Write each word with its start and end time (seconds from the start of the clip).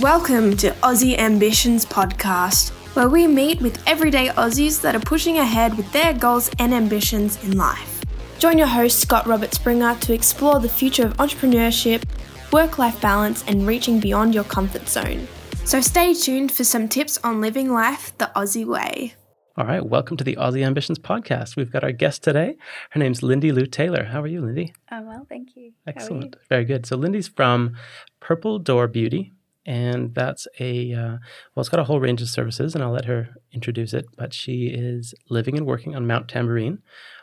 Welcome 0.00 0.56
to 0.58 0.70
Aussie 0.74 1.18
Ambitions 1.18 1.84
Podcast, 1.84 2.70
where 2.94 3.08
we 3.08 3.26
meet 3.26 3.60
with 3.60 3.82
everyday 3.84 4.28
Aussies 4.28 4.80
that 4.82 4.94
are 4.94 5.00
pushing 5.00 5.38
ahead 5.38 5.76
with 5.76 5.90
their 5.90 6.14
goals 6.14 6.52
and 6.60 6.72
ambitions 6.72 7.42
in 7.42 7.58
life. 7.58 8.00
Join 8.38 8.58
your 8.58 8.68
host, 8.68 9.00
Scott 9.00 9.26
Robert 9.26 9.52
Springer, 9.54 9.96
to 9.96 10.14
explore 10.14 10.60
the 10.60 10.68
future 10.68 11.04
of 11.04 11.16
entrepreneurship, 11.16 12.04
work 12.52 12.78
life 12.78 13.00
balance, 13.00 13.42
and 13.48 13.66
reaching 13.66 13.98
beyond 13.98 14.36
your 14.36 14.44
comfort 14.44 14.88
zone. 14.88 15.26
So 15.64 15.80
stay 15.80 16.14
tuned 16.14 16.52
for 16.52 16.62
some 16.62 16.86
tips 16.86 17.18
on 17.24 17.40
living 17.40 17.72
life 17.72 18.16
the 18.18 18.30
Aussie 18.36 18.64
way. 18.64 19.14
All 19.56 19.66
right, 19.66 19.84
welcome 19.84 20.16
to 20.16 20.22
the 20.22 20.36
Aussie 20.36 20.64
Ambitions 20.64 21.00
podcast. 21.00 21.56
We've 21.56 21.72
got 21.72 21.82
our 21.82 21.90
guest 21.90 22.22
today. 22.22 22.56
Her 22.90 23.00
name's 23.00 23.24
Lindy 23.24 23.50
Lou 23.50 23.66
Taylor. 23.66 24.04
How 24.04 24.22
are 24.22 24.28
you, 24.28 24.42
Lindy? 24.42 24.72
I'm 24.90 25.08
well, 25.08 25.26
thank 25.28 25.56
you. 25.56 25.72
Excellent. 25.88 26.36
Very 26.48 26.64
good. 26.64 26.86
So, 26.86 26.96
Lindy's 26.96 27.26
from 27.26 27.74
Purple 28.20 28.60
Door 28.60 28.86
Beauty, 28.86 29.32
and 29.68 30.14
that's 30.14 30.48
a, 30.58 30.92
uh, 30.92 31.16
well, 31.54 31.60
it's 31.60 31.68
got 31.68 31.80
a 31.80 31.84
whole 31.84 32.00
range 32.00 32.22
of 32.22 32.28
services, 32.28 32.74
and 32.74 32.82
I'll 32.82 32.90
let 32.90 33.04
her 33.04 33.28
introduce 33.52 33.92
it. 33.92 34.06
But 34.16 34.34
she 34.34 34.66
is 34.66 35.14
living 35.28 35.56
and 35.56 35.66
working 35.66 35.94
on 35.94 36.06
Mount 36.06 36.28
Tamborine 36.28 36.78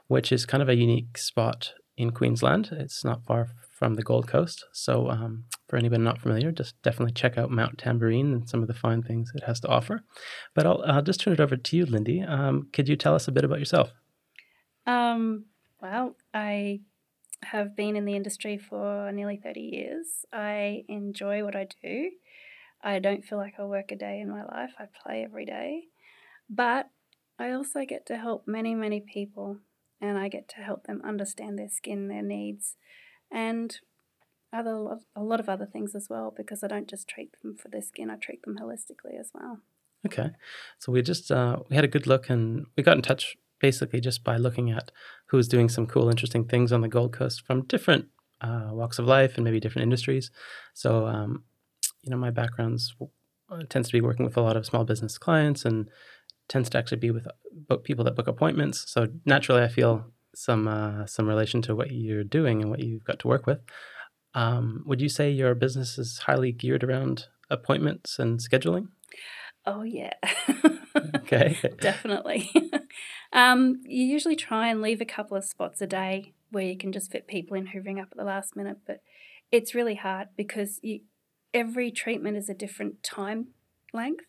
which 0.08 0.32
is 0.32 0.46
kind 0.46 0.62
of 0.62 0.70
a 0.70 0.76
unique 0.76 1.18
spot 1.18 1.74
in 1.98 2.12
Queensland. 2.12 2.70
It's 2.72 3.04
not 3.04 3.26
far 3.26 3.48
from 3.72 3.96
the 3.96 4.04
Gold 4.04 4.28
Coast. 4.28 4.66
So, 4.72 5.10
um, 5.10 5.46
for 5.68 5.78
anybody 5.78 6.04
not 6.04 6.22
familiar, 6.22 6.52
just 6.52 6.80
definitely 6.82 7.14
check 7.14 7.38
out 7.38 7.52
Mount 7.52 7.78
Tamborine 7.78 8.34
and 8.34 8.50
some 8.50 8.62
of 8.62 8.68
the 8.68 8.74
fine 8.74 9.02
things 9.02 9.32
it 9.36 9.44
has 9.44 9.60
to 9.62 9.68
offer. 9.68 10.04
But 10.54 10.66
I'll, 10.66 10.84
I'll 10.86 11.02
just 11.02 11.20
turn 11.20 11.34
it 11.34 11.40
over 11.40 11.58
to 11.58 11.78
you, 11.78 11.86
Lindy. 11.86 12.22
Um, 12.22 12.70
could 12.72 12.88
you 12.88 12.96
tell 12.96 13.16
us 13.16 13.28
a 13.28 13.32
bit 13.32 13.44
about 13.44 13.60
yourself? 13.60 13.94
Um, 14.86 15.46
well, 15.82 16.16
I 16.34 16.82
have 17.44 17.76
been 17.76 17.96
in 17.96 18.06
the 18.06 18.16
industry 18.16 18.58
for 18.58 19.12
nearly 19.12 19.38
30 19.38 19.60
years. 19.60 20.08
I 20.32 20.84
enjoy 20.88 21.44
what 21.44 21.56
I 21.56 21.68
do. 21.82 22.12
I 22.86 23.00
don't 23.00 23.26
feel 23.26 23.40
like 23.40 23.56
I 23.60 23.64
work 23.64 23.92
a 23.92 23.96
day 23.96 24.20
in 24.22 24.30
my 24.30 24.46
life, 24.46 24.74
I 24.78 24.86
play 25.04 25.24
every 25.24 25.46
day. 25.46 25.86
But 26.48 26.92
I 27.40 27.52
also 27.52 27.84
get 27.84 28.06
to 28.06 28.18
help 28.18 28.44
many, 28.48 28.76
many 28.76 29.02
people, 29.02 29.58
and 30.00 30.20
I 30.20 30.30
get 30.30 30.48
to 30.50 30.58
help 30.58 30.86
them 30.86 31.02
understand 31.04 31.58
their 31.58 31.68
skin, 31.68 32.08
their 32.08 32.22
needs, 32.22 32.76
and 33.32 33.76
other 34.54 35.00
a 35.16 35.24
lot 35.24 35.40
of 35.40 35.50
other 35.50 35.66
things 35.66 35.96
as 35.96 36.08
well 36.10 36.34
because 36.36 36.64
I 36.64 36.68
don't 36.68 36.88
just 36.88 37.10
treat 37.10 37.32
them 37.42 37.58
for 37.58 37.68
their 37.68 37.82
skin, 37.82 38.10
I 38.10 38.16
treat 38.16 38.44
them 38.44 38.58
holistically 38.62 39.20
as 39.20 39.32
well. 39.34 39.60
Okay, 40.06 40.30
so 40.78 40.92
we 40.92 41.02
just 41.02 41.32
uh, 41.32 41.58
we 41.68 41.76
had 41.76 41.84
a 41.84 41.90
good 41.90 42.06
look 42.06 42.30
and 42.30 42.68
we 42.78 42.84
got 42.84 42.96
in 42.96 43.02
touch 43.02 43.36
basically 43.60 44.00
just 44.00 44.24
by 44.24 44.38
looking 44.38 44.70
at 44.70 44.92
who's 45.28 45.48
doing 45.48 45.70
some 45.70 45.88
cool, 45.88 46.10
interesting 46.10 46.46
things 46.46 46.72
on 46.72 46.82
the 46.82 46.88
Gold 46.88 47.14
Coast 47.14 47.42
from 47.46 47.64
different 47.64 48.06
uh, 48.42 48.70
walks 48.72 49.00
of 49.00 49.08
life 49.08 49.36
and 49.36 49.44
maybe 49.44 49.60
different 49.60 49.84
industries. 49.84 50.30
So, 50.74 51.08
um, 51.08 51.44
you 52.06 52.12
know, 52.12 52.18
my 52.18 52.32
background's 52.32 52.96
uh, 53.50 53.64
tends 53.70 53.90
to 53.90 53.94
be 53.94 54.02
working 54.02 54.26
with 54.26 54.38
a 54.38 54.42
lot 54.42 54.56
of 54.56 54.66
small 54.66 54.86
business 54.86 55.18
clients 55.18 55.66
and 55.66 55.90
tends 56.48 56.70
to 56.70 56.78
actually 56.78 56.98
be 56.98 57.12
with 57.12 57.28
uh, 57.70 57.78
people 57.78 58.06
that 58.06 58.16
book 58.16 58.28
appointments. 58.28 58.90
So 58.92 59.08
naturally, 59.26 59.64
I 59.64 59.68
feel 59.68 60.06
some 60.36 60.68
uh, 60.68 61.06
some 61.06 61.28
relation 61.28 61.62
to 61.64 61.76
what 61.76 61.92
you're 61.92 62.24
doing 62.24 62.62
and 62.62 62.70
what 62.70 62.80
you've 62.80 63.04
got 63.04 63.20
to 63.20 63.28
work 63.28 63.46
with. 63.46 63.60
Um, 64.34 64.84
would 64.86 65.02
you 65.02 65.10
say 65.10 65.32
your 65.32 65.56
business 65.56 65.98
is 65.98 66.20
highly 66.20 66.52
geared 66.52 66.84
around 66.84 67.28
appointments 67.50 68.20
and 68.20 68.40
scheduling? 68.40 68.90
Oh 69.66 69.84
yeah. 69.84 70.14
okay. 71.16 71.58
Definitely. 71.80 72.52
um, 73.34 73.82
you 73.86 74.06
usually 74.06 74.36
try 74.36 74.68
and 74.68 74.82
leave 74.82 75.02
a 75.02 75.06
couple 75.06 75.38
of 75.38 75.46
spots 75.46 75.82
a 75.82 75.88
day 75.88 76.34
where 76.52 76.66
you 76.66 76.78
can 76.78 76.92
just 76.92 77.12
fit 77.12 77.28
people 77.28 77.58
in 77.58 77.68
who 77.68 77.82
ring 77.82 78.00
up 78.00 78.10
at 78.12 78.18
the 78.18 78.24
last 78.24 78.56
minute, 78.56 78.78
but 78.86 79.02
it's 79.52 79.74
really 79.74 79.96
hard 79.96 80.28
because 80.36 80.80
you, 80.84 81.02
every 81.56 81.90
treatment 81.90 82.36
is 82.38 82.50
a 82.50 82.54
different 82.54 83.02
time 83.02 83.48
length, 83.94 84.26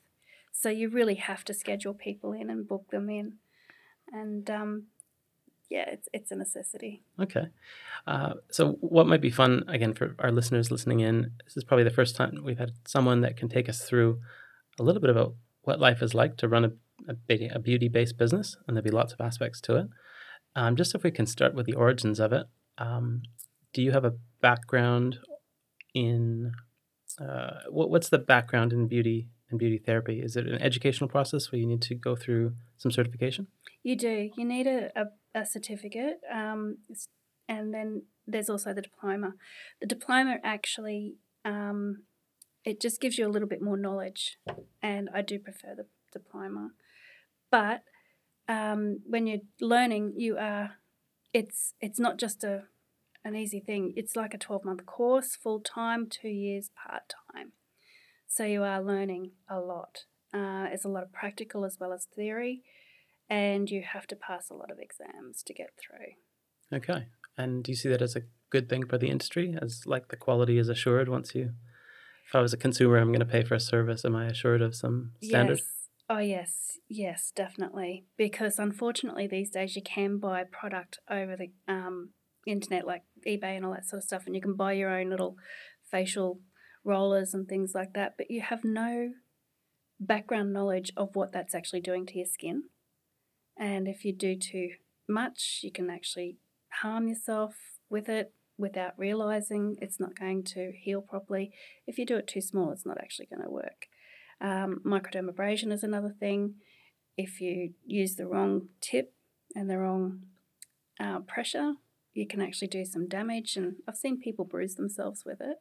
so 0.52 0.70
you 0.70 0.88
really 0.88 1.16
have 1.16 1.44
to 1.44 1.52
schedule 1.52 1.92
people 1.92 2.32
in 2.32 2.48
and 2.48 2.68
book 2.68 2.88
them 2.90 3.10
in, 3.10 3.34
and 4.12 4.48
um, 4.48 4.84
yeah, 5.68 5.84
it's 5.88 6.08
it's 6.12 6.30
a 6.30 6.36
necessity. 6.36 7.02
Okay, 7.20 7.48
uh, 8.06 8.34
so 8.50 8.78
what 8.80 9.08
might 9.08 9.20
be 9.20 9.30
fun 9.30 9.64
again 9.68 9.92
for 9.92 10.14
our 10.20 10.30
listeners 10.30 10.70
listening 10.70 11.00
in? 11.00 11.32
This 11.44 11.56
is 11.56 11.64
probably 11.64 11.84
the 11.84 11.90
first 11.90 12.16
time 12.16 12.40
we've 12.44 12.58
had 12.58 12.72
someone 12.86 13.20
that 13.22 13.36
can 13.36 13.48
take 13.48 13.68
us 13.68 13.82
through 13.82 14.20
a 14.78 14.82
little 14.82 15.00
bit 15.00 15.10
about 15.10 15.34
what 15.62 15.80
life 15.80 16.00
is 16.00 16.14
like 16.14 16.36
to 16.36 16.48
run 16.48 16.64
a, 16.64 16.70
a, 17.08 17.48
a 17.48 17.58
beauty 17.58 17.88
based 17.88 18.16
business, 18.16 18.56
and 18.66 18.76
there'll 18.76 18.84
be 18.84 18.90
lots 18.90 19.12
of 19.12 19.20
aspects 19.20 19.60
to 19.62 19.76
it. 19.76 19.88
Um, 20.54 20.76
just 20.76 20.94
if 20.94 21.02
we 21.02 21.10
can 21.10 21.26
start 21.26 21.54
with 21.54 21.66
the 21.66 21.74
origins 21.74 22.20
of 22.20 22.32
it, 22.32 22.46
um, 22.78 23.22
do 23.74 23.82
you 23.82 23.90
have 23.92 24.06
a 24.06 24.14
background 24.40 25.18
in 25.92 26.52
uh, 27.20 27.60
what, 27.70 27.90
what's 27.90 28.08
the 28.08 28.18
background 28.18 28.72
in 28.72 28.88
beauty 28.88 29.28
and 29.50 29.58
beauty 29.58 29.78
therapy? 29.78 30.20
Is 30.20 30.36
it 30.36 30.46
an 30.46 30.60
educational 30.60 31.08
process 31.08 31.50
where 31.50 31.60
you 31.60 31.66
need 31.66 31.82
to 31.82 31.94
go 31.94 32.16
through 32.16 32.54
some 32.76 32.90
certification? 32.90 33.46
You 33.82 33.96
do. 33.96 34.30
You 34.36 34.44
need 34.44 34.66
a, 34.66 34.90
a 34.96 35.04
a 35.34 35.44
certificate, 35.44 36.20
um, 36.32 36.78
and 37.46 37.72
then 37.72 38.02
there's 38.26 38.48
also 38.48 38.72
the 38.72 38.82
diploma. 38.82 39.34
The 39.80 39.86
diploma 39.86 40.38
actually 40.42 41.16
um, 41.44 42.04
it 42.64 42.80
just 42.80 43.00
gives 43.00 43.16
you 43.16 43.26
a 43.26 43.30
little 43.30 43.48
bit 43.48 43.62
more 43.62 43.76
knowledge, 43.76 44.38
and 44.82 45.08
I 45.14 45.22
do 45.22 45.38
prefer 45.38 45.74
the 45.76 45.86
diploma. 46.12 46.70
But 47.50 47.82
um, 48.48 49.00
when 49.06 49.26
you're 49.26 49.46
learning, 49.60 50.14
you 50.16 50.36
are 50.36 50.72
it's 51.32 51.74
it's 51.80 52.00
not 52.00 52.18
just 52.18 52.42
a 52.42 52.64
an 53.26 53.36
easy 53.36 53.60
thing. 53.60 53.92
It's 53.96 54.16
like 54.16 54.34
a 54.34 54.38
twelve 54.38 54.64
month 54.64 54.86
course, 54.86 55.36
full 55.36 55.60
time, 55.60 56.08
two 56.08 56.28
years 56.28 56.70
part 56.86 57.12
time. 57.32 57.52
So 58.26 58.44
you 58.44 58.62
are 58.62 58.82
learning 58.82 59.32
a 59.48 59.60
lot. 59.60 60.04
Uh, 60.32 60.66
it's 60.70 60.84
a 60.84 60.88
lot 60.88 61.02
of 61.02 61.12
practical 61.12 61.64
as 61.64 61.78
well 61.80 61.92
as 61.92 62.04
theory 62.04 62.62
and 63.28 63.70
you 63.70 63.82
have 63.82 64.06
to 64.08 64.16
pass 64.16 64.50
a 64.50 64.54
lot 64.54 64.70
of 64.70 64.78
exams 64.78 65.42
to 65.44 65.54
get 65.54 65.70
through. 65.80 66.76
Okay. 66.76 67.06
And 67.36 67.64
do 67.64 67.72
you 67.72 67.76
see 67.76 67.88
that 67.88 68.02
as 68.02 68.16
a 68.16 68.22
good 68.50 68.68
thing 68.68 68.86
for 68.86 68.98
the 68.98 69.08
industry? 69.08 69.56
As 69.60 69.82
like 69.86 70.08
the 70.08 70.16
quality 70.16 70.58
is 70.58 70.68
assured 70.68 71.08
once 71.08 71.34
you, 71.34 71.52
if 72.28 72.34
I 72.34 72.40
was 72.40 72.52
a 72.52 72.58
consumer, 72.58 72.98
I'm 72.98 73.08
going 73.08 73.20
to 73.20 73.26
pay 73.26 73.44
for 73.44 73.54
a 73.54 73.60
service, 73.60 74.04
am 74.04 74.16
I 74.16 74.26
assured 74.26 74.62
of 74.62 74.74
some 74.74 75.12
standard? 75.22 75.58
Yes. 75.58 75.66
Oh, 76.08 76.18
yes. 76.18 76.78
Yes, 76.88 77.32
definitely. 77.34 78.06
Because 78.16 78.58
unfortunately, 78.58 79.26
these 79.26 79.50
days 79.50 79.74
you 79.74 79.82
can 79.82 80.18
buy 80.18 80.44
product 80.44 81.00
over 81.10 81.36
the 81.36 81.50
um, 81.66 82.10
internet, 82.46 82.86
like 82.86 83.02
eBay 83.26 83.56
and 83.56 83.64
all 83.64 83.72
that 83.72 83.86
sort 83.86 83.98
of 83.98 84.04
stuff, 84.04 84.22
and 84.26 84.34
you 84.34 84.40
can 84.40 84.54
buy 84.54 84.72
your 84.72 84.90
own 84.90 85.10
little 85.10 85.36
facial 85.90 86.40
rollers 86.84 87.34
and 87.34 87.48
things 87.48 87.72
like 87.74 87.92
that, 87.94 88.14
but 88.16 88.30
you 88.30 88.40
have 88.40 88.64
no 88.64 89.10
background 89.98 90.52
knowledge 90.52 90.92
of 90.96 91.14
what 91.14 91.32
that's 91.32 91.54
actually 91.54 91.80
doing 91.80 92.06
to 92.06 92.16
your 92.18 92.26
skin. 92.26 92.64
And 93.58 93.88
if 93.88 94.04
you 94.04 94.12
do 94.12 94.36
too 94.36 94.70
much, 95.08 95.60
you 95.62 95.72
can 95.72 95.90
actually 95.90 96.36
harm 96.82 97.08
yourself 97.08 97.54
with 97.88 98.08
it 98.08 98.32
without 98.58 98.92
realizing 98.96 99.76
it's 99.80 100.00
not 100.00 100.18
going 100.18 100.42
to 100.42 100.72
heal 100.72 101.00
properly. 101.00 101.50
If 101.86 101.98
you 101.98 102.06
do 102.06 102.16
it 102.16 102.26
too 102.26 102.40
small, 102.40 102.70
it's 102.70 102.86
not 102.86 102.98
actually 102.98 103.26
going 103.26 103.42
to 103.42 103.50
work. 103.50 103.86
Um, 104.40 104.80
microdermabrasion 104.84 105.72
is 105.72 105.82
another 105.82 106.14
thing. 106.18 106.54
If 107.16 107.40
you 107.40 107.72
use 107.86 108.16
the 108.16 108.26
wrong 108.26 108.68
tip 108.80 109.14
and 109.54 109.70
the 109.70 109.78
wrong 109.78 110.22
uh, 111.00 111.20
pressure, 111.20 111.74
you 112.16 112.26
can 112.26 112.40
actually 112.40 112.68
do 112.68 112.84
some 112.84 113.08
damage. 113.08 113.56
And 113.56 113.76
I've 113.86 113.96
seen 113.96 114.20
people 114.20 114.44
bruise 114.44 114.74
themselves 114.74 115.24
with 115.24 115.40
it. 115.40 115.58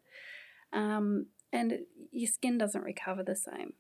Um, 0.73 1.27
and 1.51 1.79
your 2.11 2.31
skin 2.31 2.57
doesn't 2.57 2.83
recover 2.83 3.23
the 3.23 3.35
same. 3.35 3.73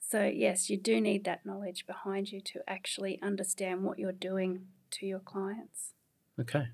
So, 0.00 0.24
yes, 0.26 0.68
you 0.68 0.78
do 0.78 1.00
need 1.00 1.24
that 1.24 1.46
knowledge 1.46 1.86
behind 1.86 2.32
you 2.32 2.40
to 2.42 2.60
actually 2.68 3.18
understand 3.22 3.82
what 3.82 3.98
you're 3.98 4.12
doing 4.12 4.66
to 4.92 5.06
your 5.06 5.20
clients. 5.20 5.92
Okay. 6.40 6.68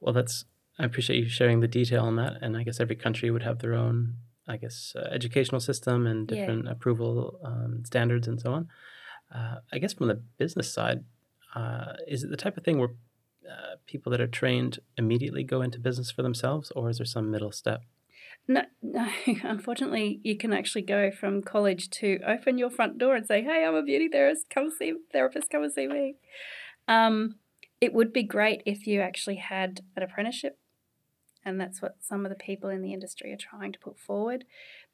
Well, 0.00 0.12
that's, 0.12 0.44
I 0.78 0.84
appreciate 0.84 1.22
you 1.22 1.28
sharing 1.28 1.60
the 1.60 1.68
detail 1.68 2.04
on 2.04 2.16
that. 2.16 2.34
And 2.40 2.56
I 2.56 2.62
guess 2.62 2.80
every 2.80 2.96
country 2.96 3.30
would 3.30 3.42
have 3.42 3.58
their 3.58 3.74
own, 3.74 4.14
I 4.46 4.56
guess, 4.56 4.94
uh, 4.96 5.08
educational 5.12 5.60
system 5.60 6.06
and 6.06 6.26
different 6.26 6.66
yeah. 6.66 6.72
approval 6.72 7.40
um, 7.44 7.82
standards 7.84 8.28
and 8.28 8.40
so 8.40 8.52
on. 8.52 8.68
Uh, 9.34 9.56
I 9.72 9.78
guess 9.78 9.94
from 9.94 10.08
the 10.08 10.22
business 10.38 10.72
side, 10.72 11.04
uh, 11.54 11.94
is 12.06 12.22
it 12.22 12.30
the 12.30 12.36
type 12.36 12.56
of 12.56 12.64
thing 12.64 12.78
where 12.78 12.90
uh, 13.48 13.76
people 13.86 14.10
that 14.10 14.20
are 14.20 14.26
trained 14.26 14.78
immediately 14.96 15.42
go 15.42 15.62
into 15.62 15.78
business 15.78 16.10
for 16.10 16.22
themselves, 16.22 16.70
or 16.76 16.90
is 16.90 16.98
there 16.98 17.06
some 17.06 17.30
middle 17.30 17.52
step? 17.52 17.82
No, 18.48 18.62
no. 18.82 19.08
Unfortunately, 19.42 20.20
you 20.22 20.36
can 20.36 20.52
actually 20.52 20.82
go 20.82 21.10
from 21.10 21.42
college 21.42 21.90
to 21.90 22.20
open 22.26 22.58
your 22.58 22.70
front 22.70 22.98
door 22.98 23.14
and 23.14 23.26
say, 23.26 23.42
"Hey, 23.42 23.64
I'm 23.64 23.74
a 23.74 23.82
beauty 23.82 24.08
therapist. 24.08 24.50
Come 24.50 24.70
see 24.70 24.94
therapist. 25.12 25.50
Come 25.50 25.62
and 25.62 25.72
see 25.72 25.86
me." 25.86 26.16
Um, 26.88 27.36
it 27.80 27.92
would 27.92 28.12
be 28.12 28.22
great 28.22 28.62
if 28.66 28.86
you 28.86 29.00
actually 29.00 29.36
had 29.36 29.80
an 29.96 30.02
apprenticeship, 30.02 30.58
and 31.44 31.60
that's 31.60 31.82
what 31.82 31.96
some 32.00 32.24
of 32.24 32.30
the 32.30 32.36
people 32.36 32.70
in 32.70 32.82
the 32.82 32.92
industry 32.92 33.32
are 33.32 33.36
trying 33.36 33.72
to 33.72 33.78
put 33.78 33.98
forward, 33.98 34.44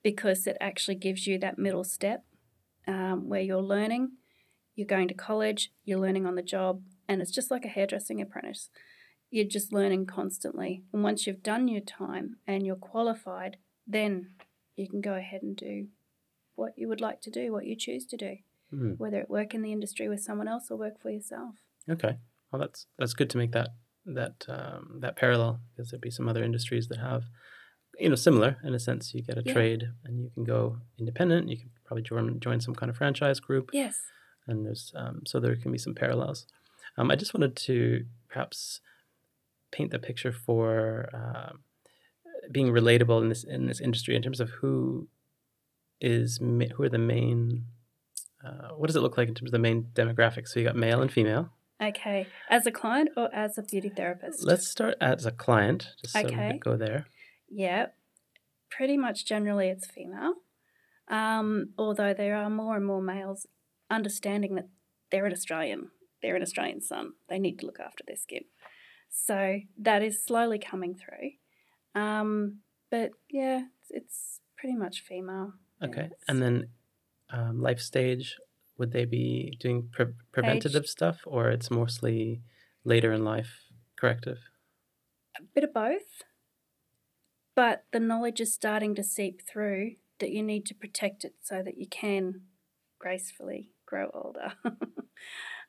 because 0.02 0.46
it 0.46 0.56
actually 0.60 0.94
gives 0.94 1.26
you 1.26 1.38
that 1.38 1.58
middle 1.58 1.84
step 1.84 2.24
um, 2.86 3.28
where 3.28 3.40
you're 3.40 3.62
learning, 3.62 4.12
you're 4.74 4.86
going 4.86 5.08
to 5.08 5.14
college, 5.14 5.70
you're 5.84 5.98
learning 5.98 6.26
on 6.26 6.34
the 6.34 6.42
job, 6.42 6.82
and 7.08 7.20
it's 7.22 7.30
just 7.30 7.50
like 7.50 7.64
a 7.64 7.68
hairdressing 7.68 8.20
apprentice 8.20 8.70
you're 9.30 9.44
just 9.44 9.74
learning 9.74 10.06
constantly. 10.06 10.84
And 10.90 11.02
once 11.02 11.26
you've 11.26 11.42
done 11.42 11.68
your 11.68 11.82
time 11.82 12.36
and 12.46 12.64
you're 12.64 12.76
qualified, 12.76 13.58
then 13.86 14.30
you 14.74 14.88
can 14.88 15.02
go 15.02 15.12
ahead 15.16 15.42
and 15.42 15.54
do 15.54 15.88
what 16.54 16.72
you 16.78 16.88
would 16.88 17.02
like 17.02 17.20
to 17.20 17.30
do, 17.30 17.52
what 17.52 17.66
you 17.66 17.76
choose 17.76 18.06
to 18.06 18.16
do, 18.16 18.36
Hmm. 18.70 18.92
whether 18.92 19.20
it 19.20 19.28
work 19.28 19.52
in 19.52 19.60
the 19.60 19.70
industry 19.70 20.08
with 20.08 20.22
someone 20.22 20.48
else 20.48 20.70
or 20.70 20.78
work 20.78 20.98
for 20.98 21.10
yourself. 21.10 21.56
Okay. 21.90 22.16
Well, 22.50 22.58
that's 22.60 22.86
that's 22.98 23.12
good 23.12 23.28
to 23.28 23.36
make 23.36 23.52
that 23.52 23.68
that 24.06 24.46
um, 24.48 24.96
that 25.00 25.16
parallel 25.16 25.60
because 25.76 25.90
there'd 25.90 26.00
be 26.00 26.10
some 26.10 26.26
other 26.26 26.42
industries 26.42 26.88
that 26.88 26.98
have, 26.98 27.24
you 27.98 28.08
know, 28.08 28.14
similar 28.14 28.56
in 28.64 28.72
a 28.72 28.78
sense. 28.78 29.12
You 29.12 29.20
get 29.22 29.36
a 29.36 29.42
Yeah. 29.44 29.52
trade 29.52 29.90
and 30.04 30.22
you 30.22 30.30
can 30.30 30.44
go 30.44 30.78
independent. 30.98 31.50
You 31.50 31.58
can 31.58 31.70
probably 31.84 32.02
join 32.02 32.40
join 32.40 32.60
some 32.60 32.74
kind 32.74 32.88
of 32.88 32.96
franchise 32.96 33.40
group, 33.40 33.70
Yes. 33.74 34.00
and 34.46 34.64
there's 34.64 34.90
um, 34.94 35.26
so 35.26 35.38
there 35.38 35.54
can 35.56 35.70
be 35.70 35.76
some 35.86 35.94
parallels. 35.94 36.46
Um, 36.98 37.10
I 37.10 37.16
just 37.16 37.32
wanted 37.32 37.56
to 37.56 38.04
perhaps 38.28 38.80
paint 39.70 39.90
the 39.90 39.98
picture 39.98 40.32
for 40.32 41.08
um 41.14 41.60
being 42.50 42.68
relatable 42.68 43.20
in 43.22 43.28
this 43.28 43.44
in 43.44 43.66
this 43.66 43.80
industry 43.80 44.16
in 44.16 44.22
terms 44.22 44.40
of 44.40 44.50
who 44.60 45.08
is 46.00 46.38
who 46.38 46.82
are 46.82 46.88
the 46.88 46.98
main. 46.98 47.64
Uh, 48.44 48.68
what 48.76 48.86
does 48.86 48.96
it 48.96 49.00
look 49.00 49.16
like 49.18 49.28
in 49.28 49.34
terms 49.34 49.48
of 49.50 49.52
the 49.52 49.58
main 49.58 49.88
demographics? 49.94 50.48
So 50.48 50.60
you 50.60 50.66
got 50.66 50.76
male 50.76 51.02
and 51.02 51.10
female. 51.10 51.50
Okay. 51.82 52.26
As 52.48 52.66
a 52.66 52.70
client 52.72 53.10
or 53.16 53.32
as 53.34 53.58
a 53.58 53.62
beauty 53.62 53.88
therapist? 53.88 54.44
Let's 54.44 54.66
start 54.68 54.94
as 55.00 55.26
a 55.26 55.30
client, 55.32 55.90
just 56.00 56.12
so 56.14 56.20
we 56.22 56.26
Okay. 56.26 56.48
can 56.50 56.58
go 56.58 56.76
there. 56.76 57.06
Yeah, 57.50 57.86
pretty 58.70 58.96
much 58.96 59.24
generally 59.24 59.68
it's 59.68 59.86
female. 59.86 60.34
Um, 61.08 61.70
although 61.78 62.14
there 62.14 62.36
are 62.36 62.50
more 62.50 62.76
and 62.76 62.84
more 62.86 63.00
males 63.02 63.46
understanding 63.90 64.54
that 64.56 64.68
they're 65.10 65.26
an 65.26 65.32
Australian, 65.32 65.90
they're 66.22 66.36
an 66.36 66.42
Australian 66.42 66.80
son, 66.80 67.12
they 67.28 67.38
need 67.38 67.58
to 67.60 67.66
look 67.66 67.80
after 67.80 68.04
their 68.06 68.16
skin. 68.16 68.44
So 69.10 69.60
that 69.78 70.02
is 70.02 70.22
slowly 70.24 70.58
coming 70.58 70.94
through. 70.94 71.30
Um, 72.00 72.60
but 72.90 73.10
yeah, 73.30 73.64
it's, 73.80 73.90
it's 73.90 74.40
pretty 74.56 74.76
much 74.76 75.00
female. 75.00 75.52
Okay, 75.82 76.08
Yes. 76.10 76.20
and 76.28 76.42
then 76.42 76.68
um, 77.30 77.60
life 77.60 77.80
stage, 77.80 78.36
would 78.78 78.92
they 78.92 79.04
be 79.04 79.56
doing 79.60 79.88
pre- 79.92 80.14
preventative 80.32 80.86
stuff, 80.86 81.20
or 81.26 81.48
it's 81.50 81.70
mostly 81.70 82.42
later 82.84 83.12
in 83.12 83.24
life 83.24 83.64
corrective? 83.96 84.38
A 85.38 85.42
bit 85.54 85.64
of 85.64 85.72
both. 85.72 86.22
But 87.54 87.84
the 87.92 88.00
knowledge 88.00 88.40
is 88.40 88.54
starting 88.54 88.94
to 88.94 89.02
seep 89.02 89.42
through 89.42 89.96
that 90.20 90.30
you 90.30 90.42
need 90.42 90.64
to 90.66 90.74
protect 90.74 91.24
it 91.24 91.34
so 91.42 91.62
that 91.62 91.76
you 91.78 91.86
can 91.88 92.42
gracefully 92.98 93.72
grow 93.86 94.10
older. 94.14 94.52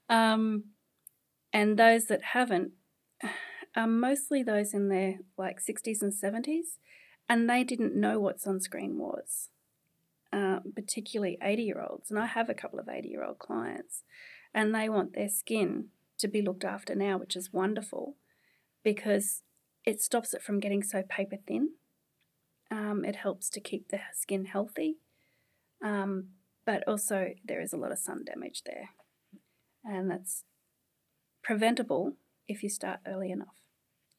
um, 0.10 0.66
and 1.54 1.78
those 1.78 2.06
that 2.06 2.24
haven't 2.34 2.72
are 3.76 3.88
mostly 3.88 4.44
those 4.44 4.74
in 4.74 4.90
their 4.90 5.20
like 5.38 5.60
60s 5.60 6.02
and 6.02 6.14
70s, 6.14 6.78
and 7.28 7.50
they 7.50 7.64
didn't 7.64 7.96
know 7.96 8.20
what 8.20 8.40
sunscreen 8.40 8.96
was, 8.96 9.50
uh, 10.34 10.60
particularly 10.76 11.38
80 11.42 11.64
year 11.64 11.86
olds. 11.88 12.10
And 12.10 12.20
I 12.20 12.26
have 12.26 12.50
a 12.50 12.56
couple 12.56 12.80
of 12.80 12.90
80 12.90 13.08
year 13.08 13.24
old 13.24 13.40
clients, 13.40 14.04
and 14.54 14.74
they 14.74 14.90
want 14.90 15.14
their 15.14 15.30
skin 15.30 15.90
to 16.18 16.28
be 16.28 16.42
looked 16.42 16.66
after 16.66 16.96
now, 16.96 17.18
which 17.18 17.36
is 17.36 17.54
wonderful 17.54 18.16
because 18.84 19.44
it 19.86 20.02
stops 20.02 20.34
it 20.34 20.42
from 20.42 20.60
getting 20.60 20.84
so 20.84 21.04
paper 21.08 21.38
thin. 21.48 21.70
Um, 22.72 23.04
it 23.06 23.16
helps 23.16 23.50
to 23.52 23.60
keep 23.60 23.90
the 23.90 24.00
skin 24.14 24.46
healthy, 24.46 24.98
um, 25.84 26.30
but 26.66 26.84
also 26.88 27.30
there 27.44 27.62
is 27.62 27.74
a 27.74 27.78
lot 27.78 27.92
of 27.92 27.98
sun 27.98 28.24
damage 28.26 28.62
there, 28.64 28.90
and 29.84 30.10
that's 30.10 30.44
preventable 31.44 32.16
if 32.48 32.64
you 32.64 32.70
start 32.70 33.00
early 33.08 33.32
enough. 33.32 33.56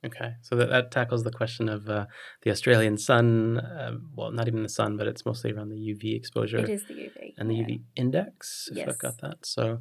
Okay, 0.04 0.32
so 0.40 0.56
that, 0.56 0.70
that 0.70 0.90
tackles 0.90 1.24
the 1.24 1.30
question 1.30 1.68
of 1.68 1.86
uh, 1.88 2.06
the 2.42 2.50
Australian 2.50 2.96
sun. 2.96 3.58
Uh, 3.58 3.96
well, 4.14 4.30
not 4.30 4.48
even 4.48 4.62
the 4.62 4.68
sun, 4.68 4.96
but 4.96 5.06
it's 5.06 5.26
mostly 5.26 5.52
around 5.52 5.68
the 5.68 5.76
UV 5.76 6.16
exposure 6.16 6.56
It 6.58 6.70
is 6.70 6.86
the 6.86 6.94
UV 6.94 7.34
and 7.36 7.50
the 7.50 7.56
yeah. 7.56 7.64
UV 7.64 7.82
index. 7.96 8.68
If 8.70 8.78
Yes. 8.78 8.88
I've 8.88 8.98
got 8.98 9.20
that. 9.20 9.44
So, 9.44 9.80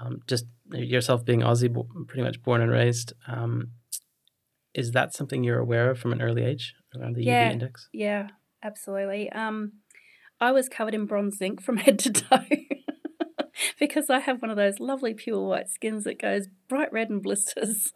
um, 0.00 0.20
just 0.26 0.44
yourself 0.70 1.24
being 1.24 1.40
Aussie, 1.40 1.74
pretty 2.08 2.22
much 2.22 2.42
born 2.42 2.60
and 2.60 2.70
raised. 2.70 3.14
Um, 3.26 3.70
is 4.74 4.90
that 4.92 5.14
something 5.14 5.42
you're 5.42 5.60
aware 5.60 5.90
of 5.90 5.98
from 5.98 6.12
an 6.12 6.20
early 6.20 6.42
age 6.44 6.74
around 6.98 7.14
the 7.16 7.24
Yeah. 7.24 7.48
UV 7.48 7.52
index? 7.52 7.88
Yeah, 7.92 8.28
absolutely. 8.62 9.30
Um, 9.32 9.74
I 10.40 10.52
was 10.52 10.68
covered 10.68 10.94
in 10.94 11.06
bronze 11.06 11.38
zinc 11.38 11.62
from 11.62 11.76
head 11.84 11.98
to 12.00 12.12
toe 12.12 12.44
because 13.86 14.08
I 14.08 14.20
have 14.20 14.40
one 14.40 14.50
of 14.50 14.56
those 14.56 14.80
lovely 14.80 15.12
pure 15.12 15.46
white 15.46 15.68
skins 15.68 16.04
that 16.04 16.18
goes 16.18 16.48
bright 16.68 16.90
red 16.90 17.10
and 17.10 17.22
blisters. 17.22 17.92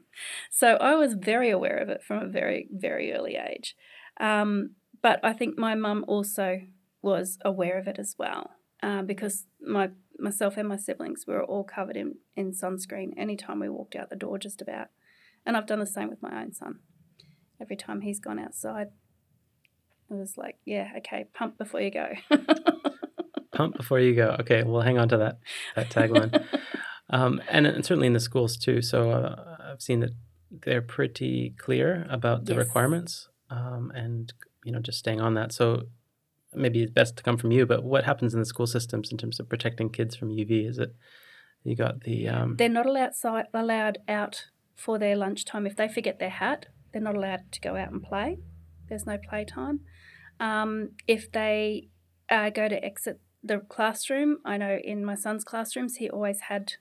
so 0.50 0.76
I 0.76 0.94
was 0.94 1.14
very 1.14 1.50
aware 1.50 1.78
of 1.78 1.88
it 1.88 2.02
from 2.04 2.22
a 2.22 2.28
very, 2.28 2.68
very 2.70 3.12
early 3.12 3.36
age. 3.36 3.74
Um, 4.20 4.76
but 5.02 5.18
I 5.24 5.32
think 5.32 5.58
my 5.58 5.74
mum 5.74 6.04
also 6.06 6.60
was 7.02 7.38
aware 7.44 7.76
of 7.76 7.88
it 7.88 7.98
as 7.98 8.14
well 8.16 8.52
uh, 8.84 9.02
because 9.02 9.46
my 9.60 9.90
myself 10.16 10.56
and 10.56 10.68
my 10.68 10.76
siblings 10.76 11.24
were 11.26 11.42
all 11.42 11.64
covered 11.64 11.96
in, 11.96 12.14
in 12.36 12.52
sunscreen 12.52 13.12
anytime 13.16 13.58
we 13.58 13.68
walked 13.68 13.96
out 13.96 14.10
the 14.10 14.14
door, 14.14 14.38
just 14.38 14.62
about. 14.62 14.88
And 15.44 15.56
I've 15.56 15.66
done 15.66 15.80
the 15.80 15.86
same 15.86 16.08
with 16.08 16.22
my 16.22 16.40
own 16.40 16.52
son. 16.52 16.78
Every 17.60 17.74
time 17.74 18.02
he's 18.02 18.20
gone 18.20 18.38
outside, 18.38 18.88
it 20.08 20.14
was 20.14 20.38
like, 20.38 20.58
yeah, 20.64 20.90
okay, 20.98 21.26
pump 21.34 21.58
before 21.58 21.80
you 21.80 21.90
go. 21.90 22.12
Pump 23.52 23.76
before 23.76 24.00
you 24.00 24.14
go. 24.14 24.36
Okay, 24.40 24.62
we'll 24.62 24.80
hang 24.80 24.98
on 24.98 25.08
to 25.10 25.16
that 25.18 25.38
that 25.76 25.90
tagline. 25.90 26.46
um, 27.10 27.42
and, 27.48 27.66
and 27.66 27.84
certainly 27.84 28.06
in 28.06 28.12
the 28.12 28.20
schools 28.20 28.56
too. 28.56 28.82
So 28.82 29.10
uh, 29.10 29.56
I've 29.72 29.82
seen 29.82 30.00
that 30.00 30.12
they're 30.50 30.82
pretty 30.82 31.54
clear 31.58 32.06
about 32.10 32.44
the 32.46 32.54
Yes. 32.54 32.66
requirements 32.66 33.28
um, 33.50 33.92
and 33.94 34.32
you 34.64 34.72
know 34.72 34.80
just 34.80 34.98
staying 34.98 35.20
on 35.20 35.34
that. 35.34 35.52
So 35.52 35.84
maybe 36.54 36.82
it's 36.82 36.92
best 36.92 37.16
to 37.16 37.22
come 37.22 37.36
from 37.36 37.52
you. 37.52 37.66
But 37.66 37.84
what 37.84 38.04
happens 38.04 38.34
in 38.34 38.40
the 38.40 38.46
school 38.46 38.66
systems 38.66 39.10
in 39.10 39.18
terms 39.18 39.38
of 39.40 39.48
protecting 39.48 39.90
kids 39.90 40.16
from 40.16 40.28
UV? 40.30 40.68
Is 40.68 40.78
it 40.78 40.94
you 41.64 41.76
got 41.76 42.00
the 42.02 42.28
um, 42.28 42.56
they're 42.56 42.68
not 42.68 42.86
allowed 42.86 43.14
si- 43.14 43.48
allowed 43.54 43.98
out 44.08 44.46
for 44.74 44.98
their 44.98 45.16
lunchtime 45.16 45.66
if 45.66 45.76
they 45.76 45.88
forget 45.88 46.18
their 46.18 46.30
hat. 46.30 46.66
They're 46.92 47.02
not 47.02 47.14
allowed 47.16 47.52
to 47.52 47.60
go 47.60 47.76
out 47.76 47.90
and 47.92 48.02
play. 48.02 48.38
There's 48.88 49.06
no 49.06 49.16
playtime. 49.16 49.80
Um, 50.40 50.90
if 51.06 51.30
they 51.30 51.88
uh, 52.28 52.50
go 52.50 52.68
to 52.68 52.84
exit 52.84 53.20
the 53.42 53.58
classroom, 53.58 54.38
I 54.44 54.56
know 54.56 54.78
in 54.82 55.04
my 55.04 55.14
son's 55.14 55.44
classrooms 55.44 55.96
he 55.96 56.08
always 56.08 56.40
had 56.42 56.74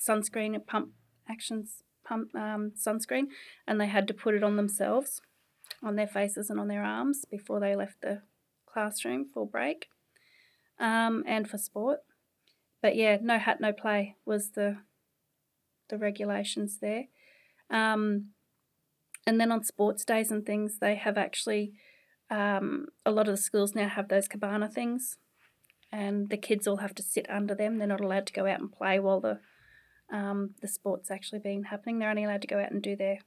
sunscreen 0.00 0.64
pump 0.66 0.90
actions 1.28 1.82
pump 2.04 2.34
um, 2.34 2.72
sunscreen, 2.76 3.26
and 3.66 3.80
they 3.80 3.86
had 3.86 4.08
to 4.08 4.14
put 4.14 4.34
it 4.34 4.42
on 4.42 4.56
themselves, 4.56 5.20
on 5.82 5.96
their 5.96 6.06
faces 6.06 6.48
and 6.50 6.58
on 6.58 6.68
their 6.68 6.84
arms 6.84 7.24
before 7.24 7.60
they 7.60 7.76
left 7.76 8.00
the 8.00 8.22
classroom 8.66 9.26
for 9.32 9.46
break, 9.46 9.88
um, 10.78 11.24
and 11.26 11.48
for 11.48 11.58
sport. 11.58 12.00
But 12.80 12.96
yeah, 12.96 13.18
no 13.20 13.38
hat, 13.38 13.60
no 13.60 13.72
play 13.72 14.16
was 14.24 14.50
the 14.50 14.78
the 15.88 15.98
regulations 15.98 16.78
there. 16.80 17.04
Um, 17.70 18.28
and 19.26 19.40
then 19.40 19.52
on 19.52 19.64
sports 19.64 20.04
days 20.04 20.30
and 20.30 20.46
things, 20.46 20.78
they 20.80 20.94
have 20.94 21.18
actually 21.18 21.72
um, 22.30 22.88
a 23.04 23.10
lot 23.10 23.28
of 23.28 23.36
the 23.36 23.42
schools 23.42 23.74
now 23.74 23.88
have 23.88 24.08
those 24.08 24.28
cabana 24.28 24.68
things, 24.68 25.18
and 25.92 26.28
the 26.30 26.36
kids 26.36 26.66
all 26.66 26.78
have 26.78 26.94
to 26.96 27.02
sit 27.02 27.28
under 27.30 27.54
them. 27.54 27.78
They're 27.78 27.86
not 27.88 28.00
allowed 28.00 28.26
to 28.26 28.32
go 28.32 28.46
out 28.46 28.60
and 28.60 28.70
play 28.72 28.98
while 29.00 29.20
the 29.20 29.40
um, 30.10 30.54
the 30.62 30.68
sports 30.68 31.10
actually 31.10 31.40
being 31.40 31.64
happening. 31.64 31.98
They're 31.98 32.10
only 32.10 32.24
allowed 32.24 32.42
to 32.42 32.48
go 32.48 32.58
out 32.60 32.70
and 32.70 32.82
do 32.82 32.96
their 32.96 33.18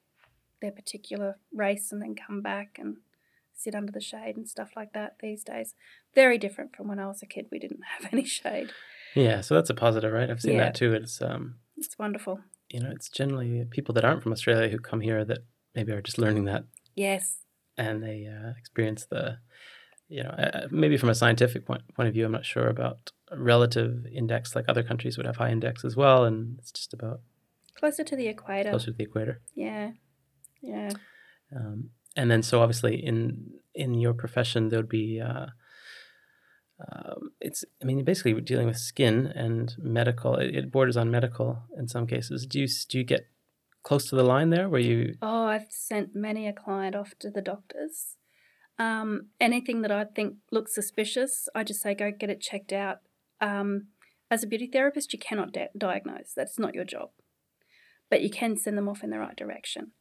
their 0.62 0.72
particular 0.72 1.38
race 1.54 1.92
and 1.92 2.02
then 2.02 2.16
come 2.16 2.42
back 2.42 2.78
and 2.80 2.98
sit 3.56 3.76
under 3.76 3.92
the 3.92 4.02
shade 4.02 4.36
and 4.38 4.48
stuff 4.50 4.72
like 4.76 4.94
that 4.94 5.18
these 5.22 5.44
days. 5.44 5.76
Very 6.16 6.38
different 6.38 6.76
from 6.76 6.88
when 6.88 7.00
I 7.00 7.08
was 7.08 7.22
a 7.22 7.28
kid. 7.28 7.48
We 7.52 7.60
didn't 7.60 7.82
have 8.00 8.12
any 8.14 8.26
shade. 8.26 8.72
yeah? 9.16 9.42
So 9.42 9.56
that's 9.56 9.70
a 9.70 9.76
positive, 9.76 10.12
right? 10.12 10.30
I've 10.30 10.42
seen 10.42 10.54
Yeah. 10.54 10.66
that 10.66 10.76
too. 10.76 10.94
It's 10.94 11.22
um, 11.22 11.56
It's 11.78 11.98
wonderful. 12.00 12.40
you 12.70 12.80
know 12.80 12.90
it's 12.92 13.10
generally 13.10 13.66
people 13.70 13.94
that 13.96 14.06
aren't 14.06 14.24
from 14.24 14.32
Australia 14.32 14.70
who 14.70 14.80
come 14.80 15.02
here 15.02 15.26
that 15.26 15.40
maybe 15.76 15.92
are 15.92 16.02
just 16.02 16.18
learning 16.20 16.46
that 16.46 16.64
Yes. 16.96 17.40
and 17.78 18.02
they 18.04 18.28
uh, 18.28 18.52
experience 18.58 19.06
the 19.06 19.38
you 20.12 20.24
know 20.24 20.30
uh, 20.30 20.68
maybe 20.70 20.98
from 20.98 21.10
a 21.10 21.16
scientific 21.16 21.66
point, 21.66 21.82
point 21.96 22.08
of 22.10 22.14
view 22.14 22.26
i'm 22.26 22.32
not 22.40 22.46
sure 22.46 22.68
about 22.68 23.12
relative 23.32 24.06
index 24.14 24.56
like 24.56 24.66
other 24.68 24.84
countries 24.84 25.16
would 25.18 25.26
have 25.26 25.38
high 25.38 25.50
index 25.58 25.86
as 25.86 25.96
well 25.96 26.26
and 26.26 26.58
it's 26.60 26.72
just 26.72 26.94
about 26.94 27.22
Closer 27.80 28.04
to 28.04 28.16
the 28.16 28.28
equator. 28.28 28.70
closer 28.70 28.92
to 28.92 28.98
the 28.98 29.04
equator 29.06 29.42
Yeah. 29.56 29.92
Yeah. 30.62 30.92
um, 31.56 31.90
and 32.16 32.30
then 32.30 32.44
so 32.44 32.62
obviously 32.62 32.96
in 33.12 33.54
in 33.74 33.94
your 33.96 34.14
profession 34.14 34.70
there 34.70 34.80
would 34.80 34.90
be 34.90 35.22
uh, 35.22 35.48
um, 36.92 37.32
it's 37.40 37.64
i 37.82 37.86
mean 37.86 38.04
basically 38.04 38.34
we're 38.34 38.42
dealing 38.42 38.68
with 38.68 38.78
skin 38.78 39.28
and 39.28 39.76
medical 39.80 40.36
it, 40.36 40.56
it 40.56 40.72
borders 40.72 40.98
on 40.98 41.10
medical 41.10 41.64
in 41.78 41.88
some 41.88 42.06
cases 42.06 42.46
do 42.46 42.60
you 42.60 42.68
do 42.90 42.98
you 42.98 43.04
get 43.04 43.28
close 43.84 44.10
to 44.10 44.16
the 44.16 44.24
line 44.24 44.50
there 44.52 44.68
where 44.70 44.82
you 44.82 45.16
Oh, 45.22 45.46
I've 45.46 45.68
sent 45.72 46.16
many 46.16 46.48
a 46.48 46.54
client 46.54 46.96
off 46.96 47.16
to 47.20 47.32
the 47.32 47.42
doctors. 47.42 48.16
Um, 48.80 49.28
anything 49.40 49.82
that 49.84 49.92
I 49.92 50.06
think 50.06 50.36
looks 50.52 50.74
suspicious, 50.74 51.48
I 51.54 51.64
just 51.64 51.82
say 51.82 51.94
go 51.94 52.12
get 52.12 52.30
it 52.30 52.42
checked 52.42 52.74
out. 52.74 53.00
Um, 53.40 53.88
as 54.30 54.44
a 54.44 54.48
beauty 54.48 54.68
therapist, 54.68 55.14
you 55.14 55.20
cannot 55.20 55.52
di- 55.52 55.70
diagnose. 55.78 56.34
That's 56.36 56.58
not 56.58 56.74
your 56.74 56.86
job. 56.86 57.10
But 58.10 58.22
you 58.22 58.30
can 58.30 58.58
send 58.58 58.78
them 58.78 58.90
off 58.90 59.04
in 59.04 59.10
the 59.10 59.20
right 59.20 59.36
direction. 59.36 59.92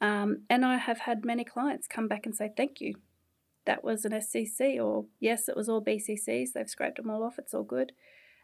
Um, 0.00 0.42
and 0.48 0.64
I 0.64 0.76
have 0.76 1.00
had 1.00 1.24
many 1.24 1.44
clients 1.44 1.86
come 1.86 2.08
back 2.08 2.24
and 2.24 2.34
say, 2.34 2.50
thank 2.56 2.80
you. 2.80 2.94
that 3.66 3.84
was 3.84 4.04
an 4.04 4.12
SCC, 4.12 4.82
or 4.82 5.04
yes, 5.20 5.48
it 5.48 5.56
was 5.56 5.68
all 5.68 5.84
BCCs. 5.84 6.52
They've 6.54 6.68
scraped 6.68 6.96
them 6.96 7.10
all 7.10 7.22
off. 7.22 7.38
It's 7.38 7.54
all 7.54 7.62
good. 7.62 7.92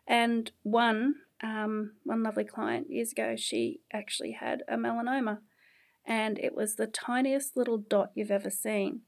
And 0.07 0.53
one, 0.63 1.15
um, 1.43 1.93
one 2.05 2.23
lovely 2.23 2.45
client 2.45 2.91
years 2.91 3.13
ago, 3.13 3.35
she 3.37 3.81
actually 3.93 4.33
had 4.33 4.63
a 4.69 4.77
melanoma, 4.77 5.39
and 6.07 6.39
it 6.39 6.55
was 6.55 6.77
the 6.77 6.87
tiniest 6.87 7.57
little 7.57 7.79
dot 7.79 8.11
you've 8.15 8.31
ever 8.31 8.51
seen, 8.51 9.01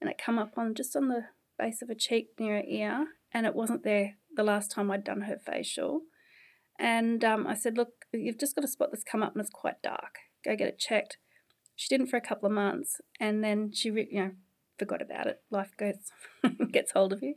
and 0.00 0.10
it 0.10 0.20
come 0.22 0.38
up 0.38 0.52
on 0.56 0.74
just 0.74 0.96
on 0.96 1.08
the 1.08 1.26
base 1.58 1.82
of 1.82 1.90
a 1.90 1.94
cheek 1.94 2.30
near 2.38 2.56
her 2.56 2.64
ear, 2.66 3.06
and 3.32 3.46
it 3.46 3.54
wasn't 3.54 3.84
there 3.84 4.16
the 4.34 4.42
last 4.42 4.70
time 4.70 4.90
I'd 4.90 5.04
done 5.04 5.22
her 5.22 5.38
facial. 5.38 6.02
And 6.78 7.24
um, 7.24 7.46
I 7.46 7.54
said, 7.54 7.76
look, 7.76 8.04
you've 8.12 8.38
just 8.38 8.54
got 8.54 8.64
a 8.64 8.68
spot 8.68 8.90
that's 8.92 9.04
come 9.04 9.22
up 9.22 9.32
and 9.32 9.40
it's 9.40 9.50
quite 9.50 9.80
dark. 9.82 10.16
Go 10.44 10.54
get 10.54 10.68
it 10.68 10.78
checked. 10.78 11.16
She 11.74 11.88
didn't 11.88 12.08
for 12.08 12.16
a 12.16 12.22
couple 12.22 12.46
of 12.46 12.54
months, 12.54 13.00
and 13.20 13.44
then 13.44 13.70
she, 13.72 13.90
you 13.90 14.06
know, 14.12 14.30
forgot 14.78 15.02
about 15.02 15.26
it. 15.26 15.42
Life 15.50 15.72
goes 15.78 16.10
gets 16.72 16.92
hold 16.92 17.12
of 17.12 17.22
you, 17.22 17.34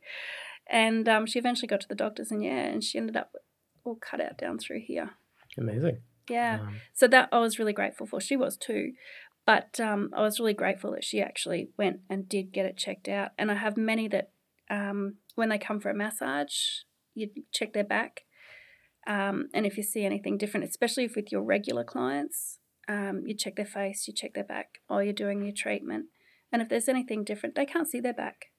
and 0.70 1.10
um, 1.10 1.26
she 1.26 1.40
eventually 1.40 1.68
got 1.68 1.82
to 1.82 1.88
the 1.90 1.96
doctors, 1.96 2.32
and 2.32 2.42
yeah, 2.42 2.68
and 2.68 2.84
she 2.84 2.98
ended 2.98 3.18
up 3.18 3.34
all 3.84 3.96
cut 3.96 4.22
out 4.22 4.38
down 4.38 4.58
through 4.58 4.82
here. 4.86 5.12
Amazing. 5.58 5.98
Yeah. 6.30 6.60
Um, 6.62 6.76
so 6.94 7.08
that 7.08 7.28
I 7.32 7.40
was 7.40 7.60
really 7.60 7.74
grateful 7.74 8.06
for. 8.06 8.22
She 8.22 8.38
was 8.38 8.56
too. 8.56 8.94
But 9.50 9.80
um, 9.80 10.12
I 10.16 10.22
was 10.22 10.40
really 10.40 10.54
grateful 10.54 10.92
that 10.92 11.04
she 11.04 11.24
actually 11.24 11.70
went 11.76 12.02
and 12.08 12.30
did 12.30 12.52
get 12.52 12.68
it 12.68 12.78
checked 12.78 13.08
out. 13.08 13.32
And 13.36 13.50
I 13.50 13.56
have 13.56 13.78
many 13.78 14.08
that 14.08 14.30
um, 14.70 15.16
when 15.34 15.50
they 15.50 15.58
come 15.58 15.80
for 15.80 15.90
a 15.90 15.96
massage, 15.96 16.54
you 17.16 17.32
check 17.52 17.74
their 17.74 17.84
back. 17.84 18.26
Um, 19.08 19.50
and 19.52 19.66
if 19.66 19.76
you 19.76 19.82
see 19.82 20.06
anything 20.06 20.38
different, 20.38 20.70
especially 20.70 21.06
if 21.06 21.16
with 21.16 21.32
your 21.32 21.42
regular 21.42 21.84
clients, 21.84 22.60
um, 22.88 23.24
you 23.26 23.34
check 23.34 23.56
their 23.56 23.66
face, 23.66 24.08
you 24.08 24.14
check 24.14 24.36
their 24.36 24.44
back 24.44 24.82
while 24.86 25.02
you're 25.02 25.14
doing 25.14 25.42
your 25.42 25.56
treatment. 25.58 26.06
And 26.52 26.62
if 26.62 26.70
there's 26.70 26.88
anything 26.88 27.24
different, 27.24 27.56
they 27.56 27.66
can't 27.66 27.90
see 27.90 28.00
their 28.00 28.14
back. 28.14 28.52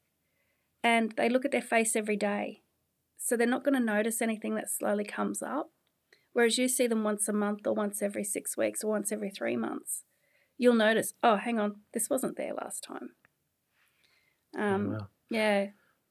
And 0.83 1.15
they 1.17 1.29
look 1.29 1.45
at 1.45 1.53
their 1.53 1.63
face 1.63 1.95
every 1.95 2.17
day. 2.17 2.63
So 3.17 3.37
they're 3.37 3.47
not 3.47 3.63
going 3.63 3.79
to 3.79 3.81
notice 3.81 4.21
anything 4.21 4.57
that 4.57 4.69
slowly 4.69 5.05
comes 5.05 5.41
up. 5.41 5.71
Whereas 6.33 6.59
you 6.59 6.67
see 6.67 6.89
them 6.89 7.05
once 7.05 7.29
a 7.29 7.33
month 7.33 7.65
or 7.65 7.75
once 7.75 8.03
every 8.03 8.25
six 8.25 8.57
weeks 8.57 8.83
or 8.83 8.91
once 8.91 9.13
every 9.13 9.31
three 9.31 9.57
months, 9.57 10.03
you'll 10.61 10.75
notice, 10.75 11.15
oh, 11.23 11.37
hang 11.37 11.59
on, 11.59 11.77
this 11.95 12.11
wasn't 12.11 12.37
there 12.37 12.53
last 12.55 12.85
time. 12.85 13.11
Oh, 14.57 14.63
um, 14.63 14.87
oh, 14.87 14.93
wow. 14.93 15.09
Yeah. 15.31 15.67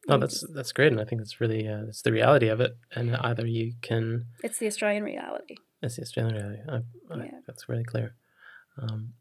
Oh, 0.09 0.17
that's 0.17 0.43
that's 0.55 0.71
great, 0.71 0.91
and 0.91 0.99
I 0.99 1.03
think 1.03 1.21
it's 1.21 1.39
really 1.39 1.67
uh, 1.67 1.83
it's 1.87 2.01
the 2.01 2.11
reality 2.11 2.47
of 2.47 2.61
it. 2.61 2.77
And 2.95 3.15
either 3.17 3.45
you 3.45 3.73
can. 3.81 4.25
It's 4.43 4.57
the 4.57 4.67
Australian 4.67 5.03
reality. 5.03 5.57
It's 5.83 5.97
the 5.97 6.01
Australian 6.01 6.35
reality. 6.35 6.61
I, 6.67 6.75
I, 7.13 7.25
yeah. 7.25 7.39
That's 7.45 7.69
really 7.69 7.83
clear. 7.83 8.15
Um, 8.81 9.13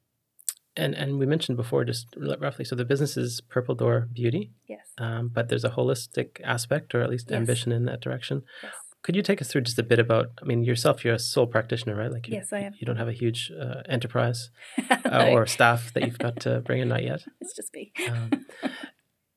and 0.76 0.94
and 0.94 1.18
we 1.18 1.26
mentioned 1.26 1.56
before 1.56 1.84
just 1.84 2.06
roughly 2.16 2.64
so 2.64 2.76
the 2.76 2.84
business 2.84 3.16
is 3.16 3.40
purple 3.48 3.74
door 3.74 4.08
beauty 4.12 4.52
yes 4.68 4.92
um, 4.98 5.28
but 5.28 5.48
there's 5.48 5.64
a 5.64 5.70
holistic 5.70 6.40
aspect 6.44 6.94
or 6.94 7.02
at 7.02 7.10
least 7.10 7.30
yes. 7.30 7.36
ambition 7.36 7.72
in 7.72 7.84
that 7.86 8.00
direction 8.00 8.44
yes. 8.62 8.72
Could 9.08 9.16
you 9.16 9.22
take 9.22 9.40
us 9.40 9.48
through 9.48 9.62
just 9.62 9.78
a 9.78 9.82
bit 9.82 9.98
about 9.98 10.26
i 10.42 10.44
mean 10.44 10.62
yourself 10.62 11.02
you're 11.02 11.14
a 11.14 11.18
sole 11.18 11.46
practitioner 11.46 11.96
right? 11.96 12.12
Like 12.12 12.28
you, 12.28 12.34
yes 12.34 12.52
i 12.52 12.58
am. 12.58 12.74
you 12.78 12.84
don't 12.86 12.98
have 12.98 13.08
a 13.08 13.18
huge 13.22 13.50
uh, 13.58 13.80
enterprise 13.88 14.50
uh, 14.90 15.30
or 15.30 15.46
staff 15.46 15.94
that 15.94 16.02
you've 16.04 16.18
got 16.18 16.40
to 16.40 16.60
bring 16.60 16.80
in 16.82 16.88
not 16.88 17.02
yet? 17.02 17.24
It's 17.40 17.56
just 17.56 17.72
me. 17.72 17.90
Um, 18.06 18.44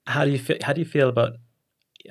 how 0.05 0.25
do 0.25 0.31
you 0.31 0.39
feel 0.39 0.57
how 0.61 0.73
do 0.73 0.81
you 0.81 0.89
feel 0.97 1.07
about 1.07 1.37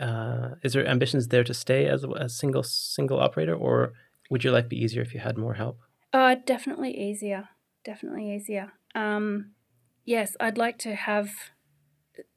uh, 0.01 0.55
is 0.65 0.73
there 0.73 0.87
ambitions 0.87 1.29
there 1.29 1.45
to 1.45 1.53
stay 1.53 1.85
as 1.87 2.03
a 2.03 2.31
single 2.31 2.63
single 2.63 3.21
operator 3.21 3.55
or 3.55 3.93
would 4.31 4.43
your 4.43 4.55
life 4.55 4.69
be 4.71 4.83
easier 4.83 5.03
if 5.03 5.13
you 5.13 5.21
had 5.21 5.37
more 5.37 5.57
help? 5.63 5.77
Uh 6.15 6.37
definitely 6.47 6.93
easier. 6.97 7.51
Definitely 7.85 8.35
easier. 8.35 8.73
Um, 8.95 9.51
yes, 10.07 10.35
I'd 10.41 10.57
like 10.57 10.79
to 10.79 10.95
have 10.95 11.29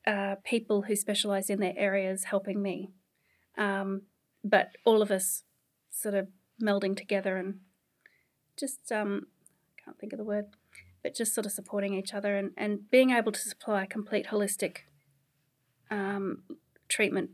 uh, 0.05 0.35
people 0.43 0.81
who 0.81 0.97
specialize 0.97 1.49
in 1.49 1.61
their 1.61 1.77
areas 1.77 2.25
helping 2.25 2.61
me. 2.61 2.91
Um, 3.57 4.01
but 4.43 4.69
all 4.85 5.01
of 5.01 5.12
us 5.12 5.43
sort 5.89 6.15
of 6.15 6.27
melding 6.62 6.95
together 6.95 7.38
and 7.38 7.59
just, 8.57 8.91
um, 8.91 9.27
can't 9.83 9.97
think 10.00 10.13
of 10.13 10.17
the 10.17 10.25
word, 10.25 10.45
but 11.01 11.15
just 11.15 11.33
sort 11.33 11.45
of 11.45 11.51
supporting 11.51 11.93
each 11.93 12.13
other 12.13 12.35
and, 12.35 12.51
and 12.57 12.89
being 12.89 13.12
able 13.12 13.31
to 13.31 13.39
supply 13.39 13.83
a 13.83 13.88
complete 13.88 14.27
holistic 14.27 14.77
um, 15.91 16.43
treatment 16.88 17.31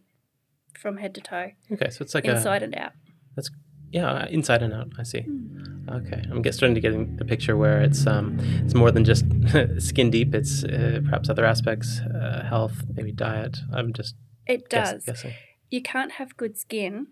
from 0.77 0.97
head 0.97 1.13
to 1.15 1.21
toe. 1.21 1.51
Okay, 1.71 1.89
so 1.89 2.01
it's 2.01 2.15
like 2.15 2.25
inside 2.25 2.61
a, 2.61 2.65
and 2.65 2.75
out. 2.75 2.93
That's 3.35 3.49
yeah, 3.91 4.27
inside 4.27 4.61
and 4.61 4.73
out. 4.73 4.91
I 4.99 5.03
see. 5.03 5.21
Mm. 5.21 5.89
Okay, 5.89 6.21
I'm 6.29 6.41
get, 6.41 6.53
starting 6.53 6.75
to 6.75 6.81
get 6.81 7.17
the 7.17 7.25
picture 7.25 7.57
where 7.57 7.81
it's 7.81 8.05
um, 8.05 8.37
it's 8.63 8.75
more 8.75 8.91
than 8.91 9.03
just 9.03 9.25
skin 9.79 10.11
deep. 10.11 10.35
It's 10.35 10.63
uh, 10.63 11.01
perhaps 11.03 11.29
other 11.29 11.45
aspects, 11.45 11.99
uh, 11.99 12.45
health, 12.47 12.83
maybe 12.95 13.11
diet. 13.11 13.57
I'm 13.73 13.93
just 13.93 14.15
it 14.45 14.69
guess, 14.69 14.91
does. 14.91 15.05
Guessing. 15.05 15.33
You 15.69 15.81
can't 15.81 16.13
have 16.13 16.37
good 16.37 16.57
skin 16.57 17.07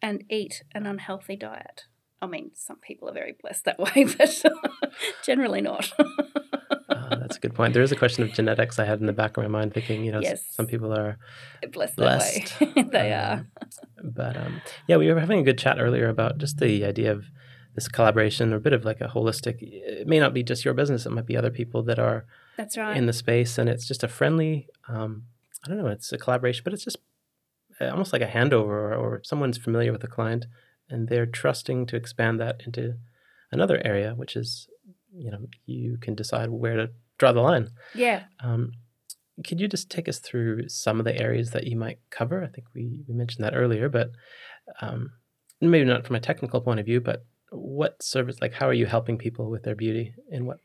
and 0.00 0.24
eat 0.28 0.62
an 0.74 0.86
unhealthy 0.86 1.36
diet. 1.36 1.86
I 2.20 2.26
mean, 2.26 2.52
some 2.54 2.76
people 2.76 3.08
are 3.08 3.12
very 3.12 3.34
blessed 3.40 3.64
that 3.64 3.78
way, 3.78 4.04
but 4.18 4.44
generally 5.24 5.60
not. 5.60 5.92
uh, 5.98 7.16
that's 7.16 7.36
a 7.36 7.40
good 7.40 7.54
point. 7.54 7.74
There 7.74 7.82
is 7.82 7.90
a 7.90 7.96
question 7.96 8.22
of 8.22 8.32
genetics 8.32 8.78
I 8.78 8.84
had 8.84 9.00
in 9.00 9.06
the 9.06 9.12
back 9.12 9.36
of 9.36 9.42
my 9.42 9.48
mind, 9.48 9.74
thinking, 9.74 10.04
you 10.04 10.12
know, 10.12 10.20
yes. 10.20 10.44
some 10.50 10.66
people 10.66 10.92
are 10.92 11.18
blessed. 11.72 11.96
blessed. 11.96 12.54
they 12.92 13.12
um, 13.12 13.38
are. 13.40 13.46
but 14.04 14.36
um, 14.36 14.60
yeah, 14.86 14.96
we 14.96 15.12
were 15.12 15.18
having 15.18 15.40
a 15.40 15.42
good 15.42 15.58
chat 15.58 15.80
earlier 15.80 16.08
about 16.08 16.38
just 16.38 16.58
the 16.58 16.84
idea 16.84 17.10
of 17.10 17.24
this 17.74 17.88
collaboration 17.88 18.52
or 18.52 18.56
a 18.56 18.60
bit 18.60 18.72
of 18.72 18.84
like 18.84 19.00
a 19.00 19.08
holistic. 19.08 19.56
It 19.60 20.06
may 20.06 20.20
not 20.20 20.34
be 20.34 20.44
just 20.44 20.64
your 20.64 20.74
business; 20.74 21.06
it 21.06 21.10
might 21.10 21.26
be 21.26 21.36
other 21.36 21.50
people 21.50 21.82
that 21.84 21.98
are 21.98 22.26
that's 22.56 22.76
right 22.76 22.96
in 22.96 23.06
the 23.06 23.12
space, 23.12 23.58
and 23.58 23.68
it's 23.68 23.86
just 23.86 24.04
a 24.04 24.08
friendly. 24.08 24.68
Um, 24.88 25.24
I 25.64 25.68
don't 25.68 25.78
know. 25.78 25.88
It's 25.88 26.12
a 26.12 26.18
collaboration, 26.18 26.62
but 26.64 26.72
it's 26.72 26.84
just 26.84 26.98
almost 27.90 28.12
like 28.12 28.22
a 28.22 28.26
handover, 28.26 28.66
or, 28.66 28.94
or 28.94 29.20
someone's 29.24 29.58
familiar 29.58 29.92
with 29.92 30.00
the 30.00 30.08
client, 30.08 30.46
and 30.88 31.08
they're 31.08 31.26
trusting 31.26 31.86
to 31.86 31.96
expand 31.96 32.40
that 32.40 32.62
into 32.66 32.94
another 33.50 33.80
area, 33.84 34.14
which 34.14 34.36
is 34.36 34.68
you 35.14 35.30
know 35.30 35.46
you 35.66 35.98
can 36.00 36.14
decide 36.14 36.50
where 36.50 36.76
to 36.76 36.90
draw 37.18 37.32
the 37.32 37.40
line. 37.40 37.70
Yeah. 37.94 38.24
Um, 38.42 38.72
could 39.46 39.60
you 39.60 39.68
just 39.68 39.90
take 39.90 40.08
us 40.08 40.18
through 40.18 40.68
some 40.68 40.98
of 40.98 41.04
the 41.04 41.18
areas 41.18 41.50
that 41.50 41.66
you 41.66 41.76
might 41.76 41.98
cover? 42.10 42.44
I 42.44 42.48
think 42.48 42.66
we, 42.74 43.02
we 43.08 43.14
mentioned 43.14 43.44
that 43.44 43.54
earlier, 43.54 43.88
but 43.88 44.10
um, 44.80 45.10
maybe 45.60 45.84
not 45.84 46.06
from 46.06 46.16
a 46.16 46.20
technical 46.20 46.60
point 46.60 46.80
of 46.80 46.86
view, 46.86 47.00
but 47.00 47.24
what 47.50 48.02
service, 48.02 48.40
like 48.40 48.52
how 48.52 48.66
are 48.68 48.74
you 48.74 48.86
helping 48.86 49.18
people 49.18 49.50
with 49.50 49.62
their 49.62 49.74
beauty 49.74 50.14
and 50.30 50.46
what? 50.46 50.58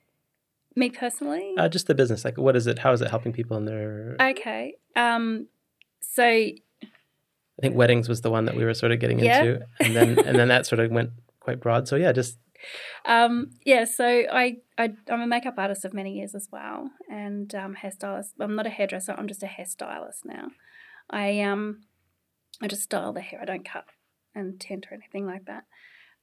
Me 0.75 0.89
personally? 0.89 1.55
Uh, 1.57 1.67
just 1.69 1.87
the 1.87 1.95
business. 1.95 2.23
Like 2.23 2.37
what 2.37 2.55
is 2.55 2.67
it? 2.67 2.79
How 2.79 2.91
is 2.91 3.01
it 3.01 3.09
helping 3.09 3.33
people 3.33 3.57
in 3.57 3.65
their. 3.65 4.15
Okay. 4.19 4.75
Um, 4.95 5.47
so. 6.01 6.49
I 7.57 7.61
think 7.61 7.75
weddings 7.75 8.07
was 8.07 8.21
the 8.21 8.29
one 8.29 8.45
that 8.45 8.55
we 8.55 8.65
were 8.65 8.73
sort 8.73 8.91
of 8.91 8.99
getting 8.99 9.19
yeah. 9.19 9.41
into, 9.41 9.65
and 9.79 9.95
then 9.95 10.19
and 10.19 10.37
then 10.37 10.47
that 10.49 10.65
sort 10.65 10.79
of 10.79 10.91
went 10.91 11.11
quite 11.39 11.59
broad. 11.59 11.87
So 11.87 11.95
yeah, 11.95 12.11
just 12.11 12.37
um, 13.05 13.51
yeah, 13.65 13.85
so 13.85 14.05
I, 14.05 14.57
I 14.77 14.93
am 15.07 15.21
a 15.21 15.27
makeup 15.27 15.55
artist 15.57 15.85
of 15.85 15.93
many 15.93 16.13
years 16.13 16.35
as 16.35 16.49
well, 16.51 16.89
and 17.09 17.53
um, 17.55 17.75
hairstylist. 17.75 18.31
I'm 18.39 18.55
not 18.55 18.67
a 18.67 18.71
hairdresser. 18.71 19.15
I'm 19.17 19.27
just 19.27 19.43
a 19.43 19.47
hairstylist 19.47 20.25
now. 20.25 20.47
I 21.09 21.41
um, 21.41 21.81
I 22.61 22.67
just 22.67 22.83
style 22.83 23.13
the 23.13 23.21
hair. 23.21 23.39
I 23.41 23.45
don't 23.45 23.67
cut 23.67 23.85
and 24.35 24.59
tint 24.59 24.87
or 24.91 24.95
anything 24.95 25.25
like 25.25 25.45
that. 25.45 25.63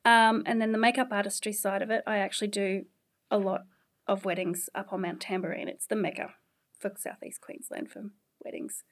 Um, 0.05 0.43
and 0.47 0.61
then 0.61 0.73
the 0.73 0.79
makeup 0.79 1.09
artistry 1.11 1.53
side 1.53 1.83
of 1.83 1.91
it, 1.91 2.03
I 2.07 2.19
actually 2.19 2.49
do 2.49 2.85
a 3.31 3.38
lot 3.38 3.62
of 4.07 4.25
weddings 4.25 4.69
up 4.75 4.93
on 4.93 5.00
Mount 5.00 5.21
Tamborine. 5.21 5.69
It's 5.69 5.87
the 5.87 5.97
mecca 5.97 6.35
for 6.79 6.93
southeast 6.97 7.41
Queensland 7.41 7.91
for 7.91 8.11
weddings, 8.45 8.85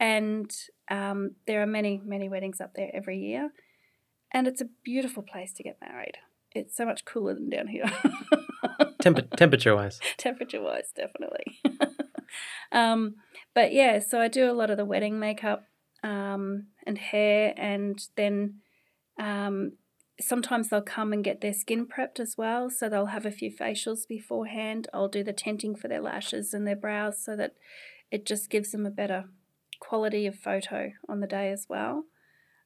and 0.00 0.52
um, 0.90 1.36
there 1.46 1.62
are 1.62 1.66
many 1.66 2.00
many 2.04 2.28
weddings 2.28 2.60
up 2.60 2.74
there 2.74 2.90
every 2.92 3.18
year, 3.18 3.50
and 4.32 4.48
it's 4.48 4.60
a 4.60 4.68
beautiful 4.82 5.22
place 5.22 5.52
to 5.52 5.62
get 5.62 5.78
married 5.80 6.16
it's 6.52 6.76
so 6.76 6.84
much 6.84 7.04
cooler 7.04 7.34
than 7.34 7.50
down 7.50 7.68
here. 7.68 7.84
Temp- 9.00 9.36
temperature 9.36 9.74
wise. 9.74 10.00
Temperature 10.16 10.60
wise, 10.60 10.92
definitely. 10.94 11.60
um, 12.72 13.16
but 13.54 13.72
yeah, 13.72 13.98
so 13.98 14.20
I 14.20 14.28
do 14.28 14.50
a 14.50 14.52
lot 14.52 14.70
of 14.70 14.76
the 14.76 14.84
wedding 14.84 15.18
makeup 15.18 15.64
um, 16.02 16.66
and 16.86 16.98
hair, 16.98 17.54
and 17.56 18.00
then 18.16 18.60
um, 19.18 19.72
sometimes 20.20 20.68
they'll 20.68 20.82
come 20.82 21.12
and 21.12 21.24
get 21.24 21.40
their 21.40 21.54
skin 21.54 21.86
prepped 21.86 22.20
as 22.20 22.36
well. 22.36 22.68
So 22.68 22.88
they'll 22.88 23.06
have 23.06 23.26
a 23.26 23.30
few 23.30 23.50
facials 23.50 24.06
beforehand. 24.06 24.88
I'll 24.92 25.08
do 25.08 25.22
the 25.22 25.32
tinting 25.32 25.76
for 25.76 25.88
their 25.88 26.02
lashes 26.02 26.52
and 26.52 26.66
their 26.66 26.76
brows 26.76 27.22
so 27.22 27.36
that 27.36 27.54
it 28.10 28.26
just 28.26 28.50
gives 28.50 28.72
them 28.72 28.84
a 28.84 28.90
better 28.90 29.26
quality 29.80 30.26
of 30.26 30.36
photo 30.36 30.92
on 31.08 31.20
the 31.20 31.26
day 31.26 31.50
as 31.50 31.66
well. 31.68 32.04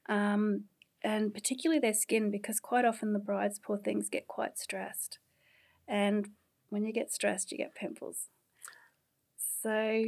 Um, 0.09 0.65
and 1.03 1.33
particularly 1.33 1.81
their 1.81 1.95
skin 1.95 2.31
because 2.31 2.61
quite 2.61 2.85
often 2.85 3.13
the 3.13 3.19
brides, 3.19 3.59
poor 3.59 3.79
things, 3.79 4.09
get 4.09 4.27
quite 4.27 4.59
stressed. 4.59 5.19
And 5.87 6.31
when 6.71 6.85
you 6.85 6.93
get 6.93 7.13
stressed, 7.13 7.53
you 7.53 7.59
get 7.59 7.75
pimples. 7.75 8.29
So, 9.63 10.03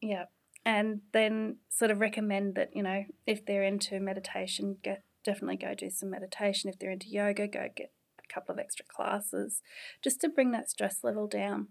yeah. 0.00 0.24
And 0.64 1.00
then 1.12 1.56
sort 1.70 1.90
of 1.90 2.00
recommend 2.00 2.54
that, 2.54 2.76
you 2.76 2.82
know, 2.82 3.04
if 3.26 3.44
they're 3.44 3.64
into 3.64 3.98
meditation, 4.00 4.76
get 4.82 5.02
definitely 5.24 5.56
go 5.56 5.74
do 5.74 5.90
some 5.90 6.10
meditation. 6.10 6.70
If 6.70 6.78
they're 6.78 6.90
into 6.90 7.08
yoga, 7.08 7.46
go 7.48 7.68
get 7.74 7.92
a 8.18 8.32
couple 8.32 8.54
of 8.54 8.58
extra 8.58 8.84
classes 8.84 9.62
just 10.02 10.20
to 10.20 10.28
bring 10.28 10.52
that 10.52 10.70
stress 10.70 11.02
level 11.02 11.26
down. 11.26 11.68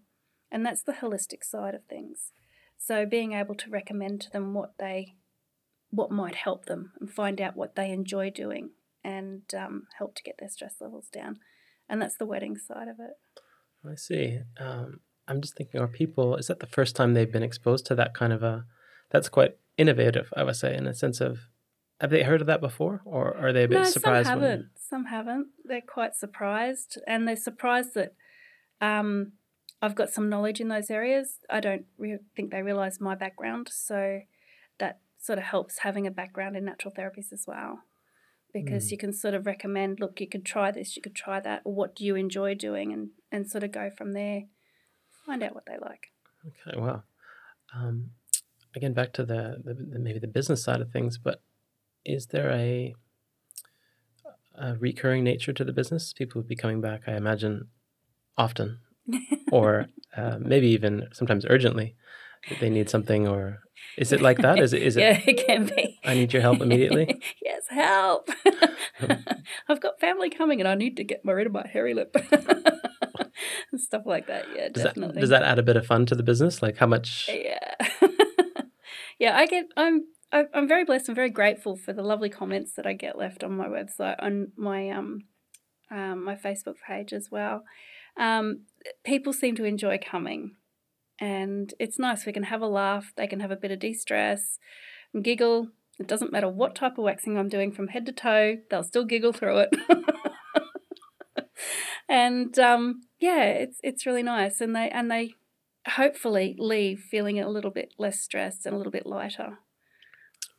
And 0.52 0.66
that's 0.66 0.84
the 0.84 0.94
holistic 0.94 1.44
side 1.44 1.76
of 1.76 1.84
things. 1.86 2.32
So 2.78 3.06
being 3.06 3.34
able 3.34 3.56
to 3.56 3.70
recommend 3.70 4.22
to 4.22 4.32
them 4.32 4.54
what 4.54 4.74
they 4.80 5.16
what 5.90 6.12
might 6.12 6.36
help 6.36 6.66
them 6.66 6.92
and 7.00 7.10
find 7.10 7.40
out 7.40 7.56
what 7.56 7.76
they 7.76 7.92
enjoy 7.92 8.30
doing 8.30 8.72
and 9.04 9.44
um, 9.58 9.88
help 9.98 10.16
to 10.16 10.24
get 10.24 10.36
their 10.38 10.50
stress 10.50 10.76
levels 10.82 11.08
down. 11.08 11.40
And 11.88 12.02
that's 12.02 12.18
the 12.18 12.26
wedding 12.26 12.58
side 12.58 12.90
of 12.90 13.00
it. 13.00 13.14
I 13.90 13.96
see. 13.96 14.40
Um, 14.60 15.00
I'm 15.28 15.42
just 15.42 15.56
thinking, 15.56 15.80
are 15.80 15.88
people, 15.88 16.36
is 16.36 16.48
that 16.48 16.60
the 16.60 16.68
first 16.68 16.96
time 16.96 17.14
they've 17.14 17.32
been 17.32 17.44
exposed 17.44 17.86
to 17.88 17.96
that 17.96 18.14
kind 18.14 18.34
of 18.34 18.44
a, 18.44 18.66
that's 19.10 19.30
quite 19.30 19.56
innovative, 19.78 20.34
I 20.36 20.44
would 20.44 20.56
say, 20.56 20.76
in 20.76 20.88
a 20.88 20.94
sense 20.94 21.22
of, 21.22 21.40
have 22.02 22.10
they 22.12 22.24
heard 22.24 22.42
of 22.42 22.48
that 22.48 22.62
before 22.62 23.02
or 23.06 23.36
are 23.38 23.54
they 23.54 23.64
a 23.64 23.68
bit 23.68 23.80
no, 23.80 23.84
surprised? 23.86 24.28
Some 24.28 24.42
haven't. 24.42 24.66
Some 24.76 25.06
haven't. 25.06 25.48
They're 25.64 25.82
quite 25.82 26.16
surprised. 26.16 27.00
And 27.08 27.28
they're 27.28 27.36
surprised 27.36 27.94
that 27.96 28.14
um, 28.82 29.34
I've 29.82 29.96
got 29.96 30.10
some 30.10 30.30
knowledge 30.30 30.60
in 30.60 30.70
those 30.70 30.90
areas. 30.90 31.38
I 31.50 31.60
don't 31.60 31.86
re- 31.98 32.20
think 32.36 32.52
they 32.52 32.62
realise 32.64 33.00
my 33.00 33.16
background. 33.16 33.70
So 33.72 34.22
that 34.80 35.00
sort 35.20 35.38
of 35.38 35.46
helps 35.46 35.80
having 35.80 36.08
a 36.08 36.12
background 36.12 36.56
in 36.56 36.66
natural 36.66 36.94
therapies 36.94 37.32
as 37.32 37.46
well. 37.48 37.84
Because 38.54 38.88
Mm. 38.88 38.92
you 38.92 38.98
can 38.98 39.14
sort 39.14 39.34
of 39.34 39.46
recommend, 39.46 40.00
look, 40.00 40.20
you 40.20 40.28
could 40.28 40.46
try 40.46 40.72
this, 40.72 40.96
you 40.96 41.02
could 41.02 41.14
try 41.16 41.40
that, 41.40 41.62
or 41.64 41.76
what 41.76 41.96
do 41.96 42.06
you 42.06 42.16
enjoy 42.16 42.56
doing, 42.56 42.92
and, 42.94 43.10
and 43.32 43.48
sort 43.50 43.64
of 43.64 43.72
go 43.72 43.90
from 43.90 44.14
there, 44.14 44.44
find 45.26 45.44
out 45.44 45.54
what 45.54 45.66
they 45.66 45.78
like. 45.78 46.12
Okay, 46.46 46.80
wow. 46.80 47.04
Um, 47.76 48.12
again, 48.76 48.94
back 48.94 49.14
to 49.14 49.26
the, 49.26 49.62
the, 49.64 49.74
the 49.74 50.00
maybe 50.00 50.18
the 50.18 50.28
business 50.28 50.64
side 50.64 50.82
of 50.82 50.92
things, 50.92 51.18
but 51.18 51.42
is 52.06 52.28
there 52.28 52.50
a, 52.50 52.96
a 54.56 54.76
recurring 54.76 55.24
nature 55.24 55.54
to 55.54 55.66
the 55.66 55.74
business? 55.74 56.14
People 56.14 56.40
would 56.40 56.48
be 56.48 56.56
coming 56.56 56.80
back, 56.82 57.02
I 57.06 57.16
imagine, 57.16 57.68
often, 58.38 58.80
or 59.52 59.88
uh, 60.16 60.38
maybe 60.40 60.68
even 60.70 61.08
sometimes 61.14 61.46
urgently. 61.50 61.96
They 62.60 62.70
need 62.70 62.90
something, 62.90 63.28
or 63.28 63.60
is 63.98 64.12
it 64.14 64.22
like 64.22 64.38
that? 64.40 64.60
Is 64.60 64.72
it? 64.72 64.82
Is 64.82 64.96
it? 64.96 65.02
yeah, 65.02 65.22
it 65.26 65.46
can 65.46 65.66
be. 65.66 66.00
I 66.06 66.14
need 66.14 66.32
your 66.32 66.42
help 66.42 66.62
immediately. 66.62 67.22
yes, 67.44 67.64
help. 67.70 68.30
I've 69.68 69.82
got 69.82 70.00
family 70.00 70.30
coming 70.30 70.60
and 70.62 70.68
I 70.68 70.76
need 70.76 70.98
to 70.98 71.04
get 71.04 71.22
rid 71.26 71.48
of 71.48 71.54
my 71.54 71.68
hairy 71.68 71.94
lip. 71.94 72.16
stuff 73.76 74.04
like 74.06 74.28
that. 74.28 74.46
Yeah, 74.56 74.70
Does 74.70 74.84
definitely. 74.84 75.16
that, 75.16 75.22
does 75.22 75.30
that 75.30 75.44
add 75.44 75.60
a 75.60 75.64
bit 75.64 75.78
of 75.78 75.86
fun 75.86 76.06
to 76.08 76.16
the 76.16 76.24
business? 76.24 76.62
Like 76.62 76.78
how 76.78 76.88
much? 76.88 77.30
Yeah. 77.34 77.76
yeah, 79.20 79.38
I 79.38 79.46
get 79.46 79.66
I'm 79.76 80.06
I'm 80.32 80.68
very 80.68 80.84
blessed 80.84 81.10
and 81.10 81.16
very 81.16 81.30
grateful 81.30 81.76
for 81.76 81.94
the 81.94 82.04
lovely 82.04 82.30
comments 82.30 82.74
that 82.74 82.86
I 82.86 82.94
get 82.94 83.18
left 83.18 83.44
on 83.44 83.56
my 83.56 83.68
website 83.68 84.16
on 84.20 84.52
my 84.58 84.90
um, 84.90 85.22
um 85.90 86.24
my 86.24 86.36
Facebook 86.36 86.76
page 86.86 87.14
as 87.14 87.30
well. 87.32 87.64
Um, 88.20 88.62
people 89.04 89.34
seem 89.34 89.56
to 89.56 89.64
enjoy 89.66 89.98
coming, 90.00 90.56
and 91.20 91.74
it's 91.80 92.00
nice. 92.00 92.26
We 92.26 92.34
can 92.34 92.44
have 92.44 92.62
a 92.62 92.68
laugh. 92.68 93.14
They 93.16 93.28
can 93.28 93.40
have 93.40 93.52
a 93.52 93.56
bit 93.56 93.72
of 93.72 93.80
de-stress, 93.80 94.60
and 95.14 95.24
giggle. 95.24 95.70
It 96.00 96.08
doesn't 96.08 96.32
matter 96.32 96.48
what 96.50 96.76
type 96.76 96.98
of 96.98 97.04
waxing 97.04 97.38
I'm 97.38 97.50
doing 97.50 97.72
from 97.72 97.88
head 97.90 98.06
to 98.06 98.12
toe; 98.12 98.58
they'll 98.70 98.84
still 98.84 99.06
giggle 99.06 99.34
through 99.34 99.60
it. 99.60 99.76
and 102.10 102.58
um, 102.60 103.02
yeah, 103.20 103.44
it's 103.46 103.80
it's 103.84 104.06
really 104.06 104.24
nice, 104.24 104.62
and 104.62 104.76
they 104.76 104.90
and 104.90 105.10
they 105.12 105.34
hopefully 105.88 106.56
leave 106.60 107.00
feeling 107.00 107.40
a 107.40 107.50
little 107.50 107.72
bit 107.72 107.94
less 107.98 108.20
stressed 108.20 108.66
and 108.66 108.76
a 108.76 108.78
little 108.78 108.92
bit 108.92 109.06
lighter, 109.06 109.60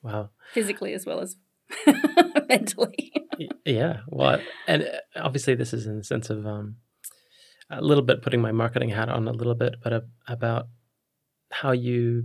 Wow. 0.03 0.31
physically 0.55 0.95
as 0.95 1.05
well 1.05 1.21
as 1.21 1.37
mentally. 2.49 3.13
Yeah 3.65 3.99
well 4.09 4.41
and 4.67 4.83
uh, 4.85 5.21
obviously 5.21 5.55
this 5.55 5.73
is 5.75 5.87
in 5.87 5.99
the 5.99 6.03
sense 6.05 6.31
of 6.31 6.47
um, 6.47 6.77
a 7.71 7.83
little 7.83 8.05
bit 8.05 8.23
putting 8.23 8.41
my 8.41 8.53
marketing 8.53 8.91
hat 8.91 9.09
on 9.09 9.29
a 9.29 9.33
little 9.33 9.55
bit 9.55 9.77
but 9.83 9.93
a, 9.93 10.05
about 10.27 10.67
how 11.51 11.73
you 11.73 12.25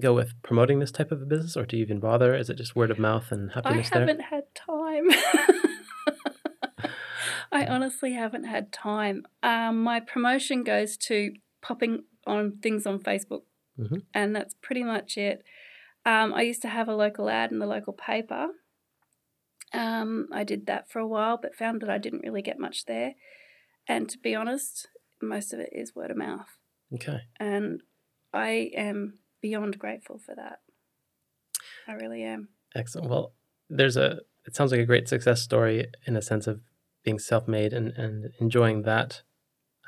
go 0.00 0.12
with 0.14 0.34
promoting 0.42 0.78
this 0.78 0.90
type 0.92 1.10
of 1.10 1.22
a 1.22 1.24
business 1.24 1.56
or 1.56 1.64
do 1.64 1.76
you 1.76 1.82
even 1.82 1.98
bother 2.00 2.34
is 2.34 2.50
it 2.50 2.56
just 2.56 2.76
word 2.76 2.90
of 2.90 2.98
mouth 2.98 3.30
and 3.32 3.52
happiness 3.52 3.88
there 3.90 4.02
I 4.02 4.06
haven't 4.06 4.20
had 4.24 4.44
time. 4.54 5.08
I 7.52 7.64
honestly 7.66 8.12
haven't 8.12 8.44
had 8.44 8.72
time. 8.72 9.24
Um, 9.42 9.82
my 9.82 10.00
promotion 10.00 10.64
goes 10.64 10.96
to 10.98 11.32
popping 11.62 12.04
on 12.26 12.58
things 12.62 12.86
on 12.86 12.98
Facebook, 12.98 13.42
Mhm. 13.78 14.02
and 14.12 14.34
that's 14.34 14.54
pretty 14.54 14.82
much 14.82 15.16
it. 15.16 15.44
Um, 16.04 16.34
I 16.34 16.42
used 16.42 16.62
to 16.62 16.68
have 16.68 16.88
a 16.88 16.94
local 16.94 17.30
ad 17.30 17.52
in 17.52 17.58
the 17.58 17.66
local 17.66 17.92
paper. 17.92 18.48
Um, 19.72 20.28
I 20.32 20.44
did 20.44 20.66
that 20.66 20.90
for 20.90 20.98
a 20.98 21.06
while, 21.06 21.36
but 21.40 21.54
found 21.54 21.82
that 21.82 21.90
I 21.90 21.98
didn't 21.98 22.22
really 22.24 22.42
get 22.42 22.58
much 22.58 22.84
there. 22.86 23.14
And 23.88 24.08
to 24.08 24.18
be 24.18 24.34
honest, 24.34 24.88
most 25.22 25.52
of 25.52 25.60
it 25.60 25.70
is 25.72 25.94
word 25.94 26.10
of 26.10 26.16
mouth. 26.16 26.58
okay 26.94 27.20
And 27.38 27.82
I 28.32 28.70
am 28.76 29.18
beyond 29.42 29.78
grateful 29.78 30.18
for 30.18 30.34
that. 30.34 30.60
I 31.88 31.92
really 31.92 32.22
am. 32.22 32.48
excellent 32.74 33.08
well 33.08 33.32
there's 33.70 33.96
a 33.96 34.20
it 34.46 34.54
sounds 34.54 34.70
like 34.72 34.80
a 34.80 34.84
great 34.86 35.08
success 35.08 35.42
story 35.42 35.86
in 36.06 36.16
a 36.16 36.22
sense 36.22 36.46
of 36.46 36.60
being 37.04 37.18
self-made 37.18 37.72
and, 37.72 37.88
and 37.96 38.32
enjoying 38.40 38.82
that 38.82 39.22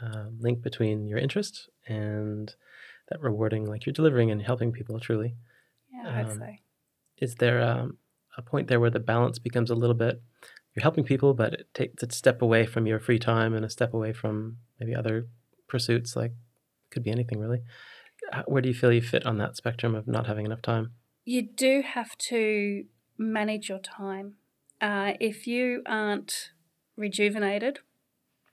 uh, 0.03 0.27
link 0.39 0.63
between 0.63 1.07
your 1.07 1.19
interest 1.19 1.69
and 1.87 2.55
that 3.09 3.21
rewarding 3.21 3.65
like 3.67 3.85
you're 3.87 3.93
delivering 3.93 4.31
and 4.31 4.43
helping 4.43 4.73
people 4.73 4.99
truly 5.01 5.37
Yeah, 5.93 6.21
Um, 6.23 6.39
so. 6.39 6.47
is 7.19 7.35
there 7.37 7.61
um, 7.63 7.99
a 8.37 8.43
point 8.43 8.69
there 8.69 8.81
where 8.81 8.91
the 8.91 9.01
balance 9.01 9.39
becomes 9.41 9.71
a 9.71 9.75
little 9.75 9.95
bit 9.97 10.21
you're 10.79 10.83
helping 10.85 11.05
people 11.05 11.35
but 11.35 11.53
it 11.55 11.75
takes 11.75 12.03
a 12.03 12.11
step 12.13 12.41
away 12.41 12.65
from 12.65 12.87
your 12.87 13.01
free 13.01 13.19
time 13.19 13.53
and 13.53 13.65
a 13.65 13.71
step 13.71 13.93
away 13.93 14.13
from 14.13 14.59
maybe 14.79 14.95
other 14.95 15.27
pursuits 15.67 16.15
like 16.15 16.33
could 16.91 17.03
be 17.03 17.11
anything 17.11 17.41
really 17.41 17.63
where 18.47 18.63
do 18.63 18.69
you 18.69 18.75
feel 18.75 18.93
you 18.93 19.03
fit 19.03 19.27
on 19.27 19.39
that 19.39 19.57
spectrum 19.57 19.95
of 19.95 20.07
not 20.07 20.27
having 20.27 20.47
enough 20.47 20.63
time 20.63 20.93
You 21.25 21.43
do 21.43 21.83
have 21.83 22.17
to 22.31 22.85
manage 23.19 23.69
your 23.69 23.81
time. 23.81 24.35
Uh, 24.81 25.15
if 25.21 25.47
you 25.47 25.83
aren't 25.85 26.53
rejuvenated 26.97 27.81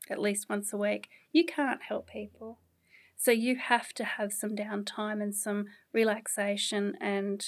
at 0.09 0.19
least 0.19 0.49
once 0.49 0.73
a 0.73 0.77
week, 0.77 1.07
you 1.31 1.45
can't 1.45 1.83
help 1.83 2.09
people. 2.09 2.59
So 3.15 3.31
you 3.31 3.55
have 3.55 3.93
to 3.93 4.03
have 4.03 4.33
some 4.33 4.55
downtime 4.55 5.21
and 5.21 5.33
some 5.33 5.67
relaxation 5.93 6.95
and 6.99 7.45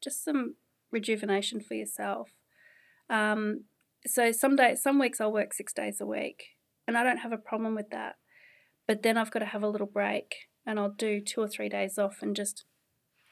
just 0.00 0.24
some 0.24 0.54
rejuvenation 0.90 1.60
for 1.60 1.74
yourself. 1.74 2.30
Um, 3.10 3.64
so 4.06 4.32
some 4.32 4.56
days, 4.56 4.82
some 4.82 4.98
weeks 4.98 5.20
I'll 5.20 5.32
work 5.32 5.52
six 5.54 5.72
days 5.72 6.00
a 6.00 6.06
week, 6.06 6.44
and 6.86 6.96
I 6.96 7.02
don't 7.02 7.18
have 7.18 7.32
a 7.32 7.38
problem 7.38 7.74
with 7.74 7.90
that. 7.90 8.16
But 8.86 9.02
then 9.02 9.16
I've 9.16 9.30
got 9.30 9.38
to 9.40 9.46
have 9.46 9.62
a 9.62 9.68
little 9.68 9.86
break, 9.86 10.34
and 10.66 10.78
I'll 10.78 10.90
do 10.90 11.20
two 11.20 11.40
or 11.40 11.48
three 11.48 11.68
days 11.68 11.98
off 11.98 12.18
and 12.20 12.36
just 12.36 12.64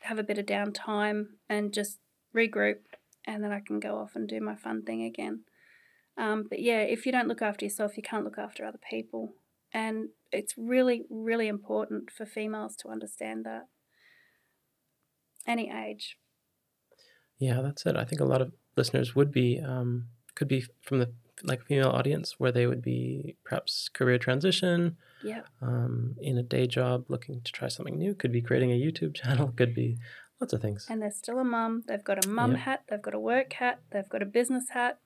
have 0.03 0.19
a 0.19 0.23
bit 0.23 0.39
of 0.39 0.47
downtime 0.47 1.25
and 1.49 1.73
just 1.73 1.99
regroup, 2.35 2.81
and 3.27 3.45
then 3.45 3.53
I 3.53 3.61
can 3.61 3.81
go 3.81 3.99
off 3.99 4.13
and 4.15 4.29
do 4.29 4.41
my 4.41 4.57
fun 4.57 4.83
thing 4.83 5.03
again. 5.05 5.45
Um, 6.17 6.47
but 6.49 6.61
yeah, 6.61 6.81
if 6.81 7.07
you 7.07 7.13
don't 7.13 7.29
look 7.29 7.43
after 7.43 7.65
yourself, 7.65 7.97
you 7.97 8.03
can't 8.03 8.25
look 8.25 8.39
after 8.39 8.65
other 8.65 8.81
people. 8.91 9.35
And 9.73 10.09
it's 10.31 10.55
really, 10.59 11.05
really 11.09 11.49
important 11.49 12.11
for 12.11 12.27
females 12.27 12.77
to 12.77 12.89
understand 12.89 13.45
that. 13.47 13.69
Any 15.47 15.71
age. 15.71 16.19
yeah 17.39 17.61
that's 17.63 17.85
it 17.87 17.97
i 17.97 18.05
think 18.05 18.21
a 18.21 18.25
lot 18.25 18.41
of 18.41 18.53
listeners 18.77 19.15
would 19.17 19.33
be 19.33 19.61
um, 19.61 20.07
could 20.35 20.49
be 20.49 20.65
from 20.81 20.99
the 21.01 21.11
like 21.45 21.63
female 21.65 21.89
audience 21.91 22.35
where 22.39 22.53
they 22.53 22.67
would 22.67 22.83
be 22.83 23.37
perhaps 23.45 23.89
career 23.89 24.19
transition 24.19 24.97
Yeah. 25.25 25.43
um, 25.61 26.15
in 26.21 26.39
a 26.39 26.43
day 26.43 26.67
job 26.67 27.07
looking 27.09 27.41
to 27.41 27.53
try 27.53 27.69
something 27.69 27.99
new 27.99 28.15
could 28.15 28.31
be 28.33 28.43
creating 28.43 28.71
a 28.71 28.81
youtube 28.81 29.15
channel 29.21 29.49
could 29.57 29.75
be 29.75 29.99
lots 30.41 30.53
of 30.53 30.61
things 30.63 30.87
And 30.89 31.01
they're 31.03 31.11
still 31.11 31.39
a 31.39 31.45
mum. 31.45 31.85
They've 31.89 32.03
got 32.05 32.25
a 32.25 32.29
mum 32.29 32.53
Yeah. 32.53 32.57
hat, 32.59 32.85
they've 32.89 33.03
got 33.03 33.15
a 33.15 33.19
work 33.21 33.53
hat, 33.55 33.81
they've 33.91 34.09
got 34.09 34.23
a 34.23 34.27
business 34.27 34.71
hat, 34.71 34.99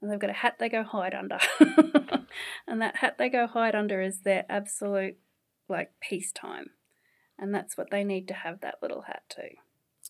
and 0.00 0.10
they've 0.10 0.18
got 0.20 0.30
a 0.30 0.34
hat 0.34 0.56
they 0.58 0.68
go 0.68 0.82
hide 0.82 1.14
under. 1.14 1.38
and 2.68 2.80
that 2.82 2.96
hat 2.96 3.16
they 3.18 3.28
go 3.28 3.46
hide 3.46 3.74
under 3.74 4.00
is 4.00 4.20
their 4.20 4.44
absolute 4.48 5.16
like 5.68 5.92
peacetime. 6.00 6.70
And 7.38 7.54
that's 7.54 7.76
what 7.76 7.90
they 7.90 8.02
need 8.04 8.28
to 8.28 8.34
have 8.34 8.60
that 8.60 8.76
little 8.82 9.02
hat 9.02 9.22
too. 9.28 9.50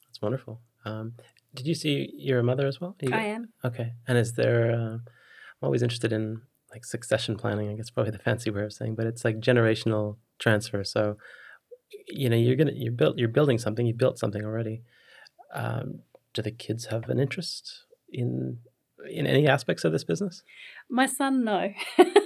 That's 0.07 0.21
wonderful. 0.23 0.61
Um, 0.85 1.15
did 1.57 1.67
you 1.67 1.75
see 1.75 2.13
you're 2.17 2.39
a 2.39 2.45
mother 2.45 2.67
as 2.67 2.81
well? 2.81 2.97
You- 3.01 3.13
I 3.13 3.23
am. 3.37 3.49
Okay. 3.65 3.93
And 4.07 4.17
is 4.19 4.35
there? 4.35 4.71
Uh, 4.73 4.95
I'm 4.97 5.63
always 5.63 5.83
interested 5.83 6.13
in 6.13 6.43
like 6.71 6.85
succession 6.85 7.37
planning. 7.37 7.69
I 7.71 7.75
guess 7.75 7.91
probably 7.91 8.13
the 8.13 8.19
fancy 8.19 8.51
way 8.51 8.63
of 8.65 8.73
saying, 8.73 8.95
but 8.95 9.07
it's 9.07 9.25
like 9.25 9.41
generational 9.41 10.17
transfer. 10.39 10.85
So, 10.85 11.17
you 12.09 12.29
know, 12.29 12.37
you're 12.37 12.57
gonna 12.57 12.73
you're 12.75 12.93
built 12.93 13.19
you're 13.19 13.29
building 13.29 13.59
something. 13.59 13.87
You 13.87 13.95
built 13.95 14.19
something 14.19 14.45
already. 14.45 14.83
Um, 15.55 16.01
do 16.35 16.43
the 16.43 16.51
kids 16.51 16.87
have 16.87 17.09
an 17.09 17.19
interest 17.19 17.85
in 18.11 18.59
in 19.11 19.27
any 19.27 19.47
aspects 19.47 19.85
of 19.85 19.93
this 19.93 20.05
business? 20.05 20.43
My 20.91 21.07
son, 21.07 21.45
no. 21.45 21.73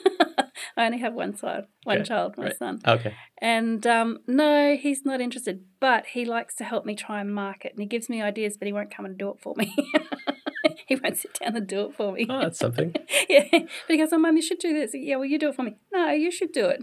I 0.81 0.87
only 0.87 0.99
have 1.01 1.13
one 1.13 1.37
side, 1.37 1.65
one 1.85 1.99
Okay, 1.99 2.09
child, 2.09 2.39
my 2.39 2.45
right. 2.45 2.57
son. 2.57 2.81
Okay. 2.87 3.15
And 3.43 3.87
um, 3.87 4.21
no, 4.27 4.77
he's 4.77 5.05
not 5.05 5.21
interested, 5.21 5.63
but 5.79 6.07
he 6.07 6.25
likes 6.25 6.55
to 6.55 6.65
help 6.65 6.87
me 6.87 6.95
try 6.95 7.21
and 7.21 7.35
market. 7.35 7.73
And 7.73 7.81
he 7.81 7.87
gives 7.87 8.09
me 8.09 8.23
ideas, 8.23 8.57
but 8.57 8.65
he 8.65 8.73
won't 8.73 8.91
come 8.91 9.05
and 9.05 9.19
do 9.19 9.29
it 9.29 9.43
for 9.43 9.55
me. 9.59 9.75
he 10.87 10.97
won't 10.97 11.19
sit 11.19 11.39
down 11.39 11.55
and 11.55 11.67
do 11.67 11.83
it 11.83 11.95
for 11.95 12.13
me. 12.13 12.27
Oh, 12.31 12.41
that's 12.41 12.59
something. 12.59 12.95
yeah. 13.29 13.45
But 13.51 13.69
he 13.89 13.99
goes, 13.99 14.09
Oh, 14.11 14.19
mum, 14.19 14.37
you 14.37 14.43
should 14.43 14.59
do 14.59 14.73
this. 14.73 14.93
Yeah, 14.95 15.17
well, 15.17 15.27
you 15.27 15.39
do 15.39 15.51
it 15.51 15.55
for 15.55 15.65
me. 15.65 15.77
No, 15.93 16.13
you 16.13 16.31
should 16.31 16.53
do 16.53 16.67
it. 16.69 16.83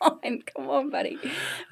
Fine. 0.00 0.42
Come 0.56 0.68
on, 0.68 0.90
buddy. 0.90 1.18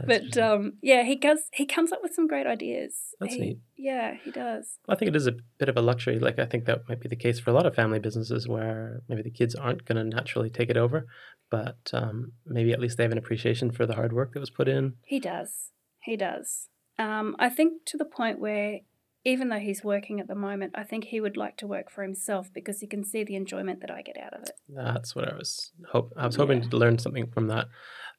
but 0.06 0.36
um, 0.38 0.74
yeah, 0.82 1.02
he 1.02 1.16
does. 1.16 1.40
He 1.52 1.66
comes 1.66 1.92
up 1.92 2.00
with 2.02 2.14
some 2.14 2.26
great 2.26 2.46
ideas. 2.46 2.94
That's 3.20 3.34
he, 3.34 3.40
neat. 3.40 3.58
Yeah, 3.76 4.14
he 4.22 4.30
does. 4.30 4.78
I 4.88 4.94
think 4.94 5.08
it 5.08 5.16
is 5.16 5.26
a 5.26 5.36
bit 5.58 5.68
of 5.68 5.76
a 5.76 5.82
luxury. 5.82 6.18
Like 6.18 6.38
I 6.38 6.46
think 6.46 6.66
that 6.66 6.88
might 6.88 7.00
be 7.00 7.08
the 7.08 7.16
case 7.16 7.40
for 7.40 7.50
a 7.50 7.54
lot 7.54 7.66
of 7.66 7.74
family 7.74 7.98
businesses 7.98 8.46
where 8.46 9.02
maybe 9.08 9.22
the 9.22 9.30
kids 9.30 9.54
aren't 9.54 9.84
going 9.84 9.96
to 9.96 10.16
naturally 10.16 10.50
take 10.50 10.70
it 10.70 10.76
over, 10.76 11.06
but 11.50 11.90
um, 11.92 12.32
maybe 12.46 12.72
at 12.72 12.80
least 12.80 12.96
they 12.96 13.04
have 13.04 13.12
an 13.12 13.18
appreciation 13.18 13.70
for 13.70 13.86
the 13.86 13.94
hard 13.94 14.12
work 14.12 14.32
that 14.34 14.40
was 14.40 14.50
put 14.50 14.68
in. 14.68 14.94
He 15.04 15.20
does. 15.20 15.72
He 16.02 16.16
does. 16.16 16.68
Um, 16.98 17.36
I 17.38 17.48
think 17.48 17.84
to 17.86 17.96
the 17.96 18.04
point 18.04 18.40
where 18.40 18.80
even 19.24 19.48
though 19.48 19.58
he's 19.58 19.84
working 19.84 20.20
at 20.20 20.28
the 20.28 20.34
moment, 20.34 20.72
I 20.74 20.84
think 20.84 21.04
he 21.04 21.20
would 21.20 21.36
like 21.36 21.56
to 21.58 21.66
work 21.66 21.90
for 21.90 22.02
himself 22.02 22.50
because 22.52 22.80
he 22.80 22.86
can 22.86 23.04
see 23.04 23.24
the 23.24 23.36
enjoyment 23.36 23.80
that 23.80 23.90
I 23.90 24.02
get 24.02 24.16
out 24.16 24.32
of 24.32 24.42
it. 24.44 24.52
That's 24.68 25.14
what 25.14 25.30
I 25.30 25.36
was 25.36 25.72
hope. 25.90 26.12
I 26.16 26.26
was 26.26 26.36
hoping 26.36 26.68
to 26.68 26.76
learn 26.76 26.98
something 26.98 27.26
from 27.30 27.48
that. 27.48 27.66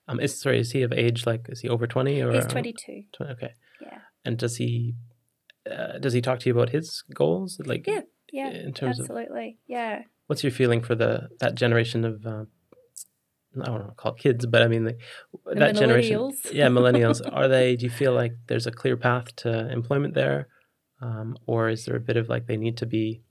Um, 0.10 0.20
is 0.20 0.40
sorry, 0.42 0.60
is 0.60 0.72
he 0.72 0.82
of 0.82 0.92
age? 0.92 1.26
Like, 1.26 1.46
is 1.50 1.60
he 1.62 1.70
over 1.70 1.86
twenty 1.88 2.22
or 2.22 2.32
He's 2.34 2.46
22. 2.48 3.04
20, 3.14 3.32
okay. 3.34 3.54
Yeah. 3.82 4.00
And 4.26 4.38
does 4.38 4.58
he 4.58 4.96
uh, 5.70 6.00
does 6.00 6.14
he 6.14 6.22
talk 6.22 6.40
to 6.40 6.50
you 6.50 6.54
about 6.56 6.70
his 6.70 7.04
goals? 7.14 7.62
Like, 7.64 7.86
Yeah. 7.88 8.02
Yeah. 8.34 8.50
in 8.50 8.74
terms 8.74 9.00
of 9.00 9.04
absolutely. 9.06 9.58
Yeah. 9.68 10.02
what's 10.28 10.44
your 10.44 10.52
feeling 10.52 10.82
for 10.82 10.96
the 10.96 11.30
that 11.40 11.54
generation 11.56 12.04
of 12.06 12.26
uh, 12.26 12.46
I 13.62 13.66
don't 13.66 13.80
know 13.80 13.94
call 13.98 14.14
it 14.14 14.20
kids, 14.20 14.46
but 14.46 14.62
I 14.62 14.68
mean 14.68 14.84
the, 14.86 14.98
The 15.46 15.56
that 15.56 15.76
generation. 15.76 16.18
millennials. 16.18 16.54
Yeah, 16.54 16.68
millennials. 16.68 17.22
Are 17.32 17.48
they? 17.48 17.76
Do 17.76 17.86
you 17.86 17.90
feel 17.92 18.14
like 18.14 18.34
there's 18.48 18.68
a 18.68 18.72
clear 18.72 18.96
path 18.98 19.36
to 19.38 19.72
employment 19.72 20.14
there, 20.14 20.48
um, 21.02 21.36
or 21.48 21.70
is 21.70 21.86
there 21.86 21.96
a 21.96 22.00
bit 22.00 22.18
of 22.18 22.30
like 22.30 22.46
they 22.48 22.58
need 22.58 22.78
to 22.78 22.86
be 22.86 23.22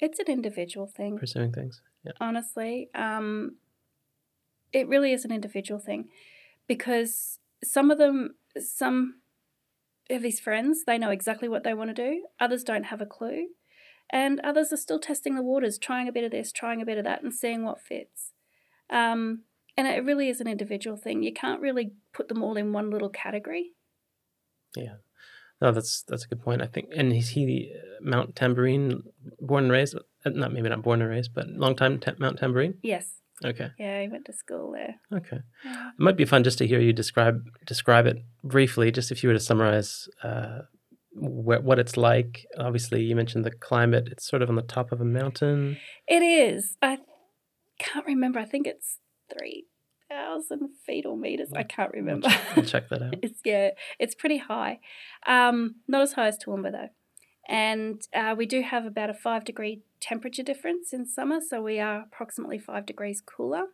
It's 0.00 0.18
an 0.18 0.26
individual 0.28 0.86
thing. 0.86 1.18
pursuing 1.18 1.52
things? 1.52 1.80
Yeah. 2.04 2.12
honestly. 2.20 2.90
Um, 2.94 3.56
it 4.72 4.88
really 4.88 5.12
is 5.12 5.24
an 5.24 5.32
individual 5.32 5.80
thing 5.80 6.08
because 6.66 7.38
some 7.64 7.90
of 7.90 7.98
them, 7.98 8.34
some 8.58 9.20
of 10.10 10.22
his 10.22 10.40
friends, 10.40 10.84
they 10.84 10.98
know 10.98 11.10
exactly 11.10 11.48
what 11.48 11.64
they 11.64 11.74
want 11.74 11.94
to 11.94 11.94
do. 11.94 12.24
Others 12.40 12.64
don't 12.64 12.84
have 12.84 13.00
a 13.00 13.06
clue. 13.06 13.48
And 14.10 14.40
others 14.40 14.72
are 14.72 14.76
still 14.76 14.98
testing 14.98 15.36
the 15.36 15.42
waters, 15.42 15.78
trying 15.78 16.06
a 16.06 16.12
bit 16.12 16.24
of 16.24 16.30
this, 16.32 16.52
trying 16.52 16.82
a 16.82 16.84
bit 16.84 16.98
of 16.98 17.04
that, 17.04 17.22
and 17.22 17.32
seeing 17.32 17.64
what 17.64 17.80
fits. 17.80 18.32
Um, 18.90 19.44
and 19.74 19.86
it 19.86 20.04
really 20.04 20.28
is 20.28 20.40
an 20.40 20.46
individual 20.46 20.98
thing. 20.98 21.22
You 21.22 21.32
can't 21.32 21.62
really 21.62 21.92
put 22.12 22.28
them 22.28 22.42
all 22.42 22.56
in 22.58 22.74
one 22.74 22.90
little 22.90 23.08
category. 23.08 23.70
Yeah. 24.76 24.96
No, 25.62 25.72
that's 25.72 26.02
that's 26.02 26.24
a 26.24 26.28
good 26.28 26.42
point. 26.42 26.60
I 26.60 26.66
think, 26.66 26.88
and 26.94 27.12
is 27.12 27.30
he 27.30 27.72
uh, 27.74 28.02
Mount 28.02 28.34
Tamborine, 28.34 29.02
born 29.40 29.64
and 29.64 29.72
raised? 29.72 29.94
uh, 29.96 30.30
Not 30.30 30.52
maybe 30.52 30.68
not 30.68 30.82
born 30.82 31.00
and 31.00 31.10
raised, 31.10 31.32
but 31.34 31.48
long 31.48 31.76
time 31.76 31.98
ta- 32.00 32.12
Mount 32.18 32.40
Tamborine. 32.40 32.74
Yes. 32.82 33.21
Okay, 33.44 33.70
Yeah, 33.78 34.02
he 34.02 34.08
went 34.08 34.24
to 34.26 34.32
school 34.32 34.72
there. 34.72 34.94
okay. 35.18 35.38
It 35.64 35.98
might 35.98 36.16
be 36.16 36.24
fun 36.24 36.44
just 36.44 36.58
to 36.58 36.66
hear 36.66 36.78
you 36.80 36.92
describe 36.92 37.42
describe 37.66 38.06
it 38.06 38.18
briefly, 38.44 38.90
just 38.92 39.10
if 39.10 39.22
you 39.22 39.28
were 39.28 39.34
to 39.34 39.40
summarize 39.40 40.08
uh, 40.22 40.60
wh- 41.14 41.64
what 41.64 41.78
it's 41.78 41.96
like. 41.96 42.46
Obviously, 42.58 43.02
you 43.02 43.16
mentioned 43.16 43.44
the 43.44 43.50
climate. 43.50 44.08
It's 44.12 44.28
sort 44.28 44.42
of 44.42 44.48
on 44.48 44.54
the 44.56 44.62
top 44.62 44.92
of 44.92 45.00
a 45.00 45.04
mountain. 45.04 45.78
It 46.06 46.22
is. 46.22 46.76
I 46.82 46.98
can't 47.78 48.06
remember. 48.06 48.38
I 48.38 48.44
think 48.44 48.66
it's 48.68 48.98
3,000 49.32 50.68
feet 50.86 51.06
or 51.06 51.16
meters. 51.16 51.50
I 51.56 51.62
can't 51.64 51.88
I'll 51.94 52.00
remember. 52.00 52.28
check, 52.28 52.40
I'll 52.56 52.64
check 52.64 52.88
that 52.90 53.02
out. 53.02 53.14
it's, 53.22 53.40
yeah, 53.44 53.70
it's 53.98 54.14
pretty 54.14 54.38
high. 54.38 54.78
Um, 55.26 55.76
not 55.88 56.02
as 56.02 56.12
high 56.12 56.28
as 56.28 56.38
Toowoomba, 56.38 56.70
though. 56.72 56.88
And 57.48 58.02
uh, 58.14 58.34
we 58.36 58.46
do 58.46 58.62
have 58.62 58.86
about 58.86 59.10
a 59.10 59.14
five 59.14 59.44
degree 59.44 59.82
temperature 60.00 60.42
difference 60.42 60.92
in 60.92 61.06
summer, 61.06 61.40
so 61.40 61.60
we 61.60 61.80
are 61.80 62.02
approximately 62.02 62.58
five 62.58 62.86
degrees 62.86 63.20
cooler. 63.20 63.64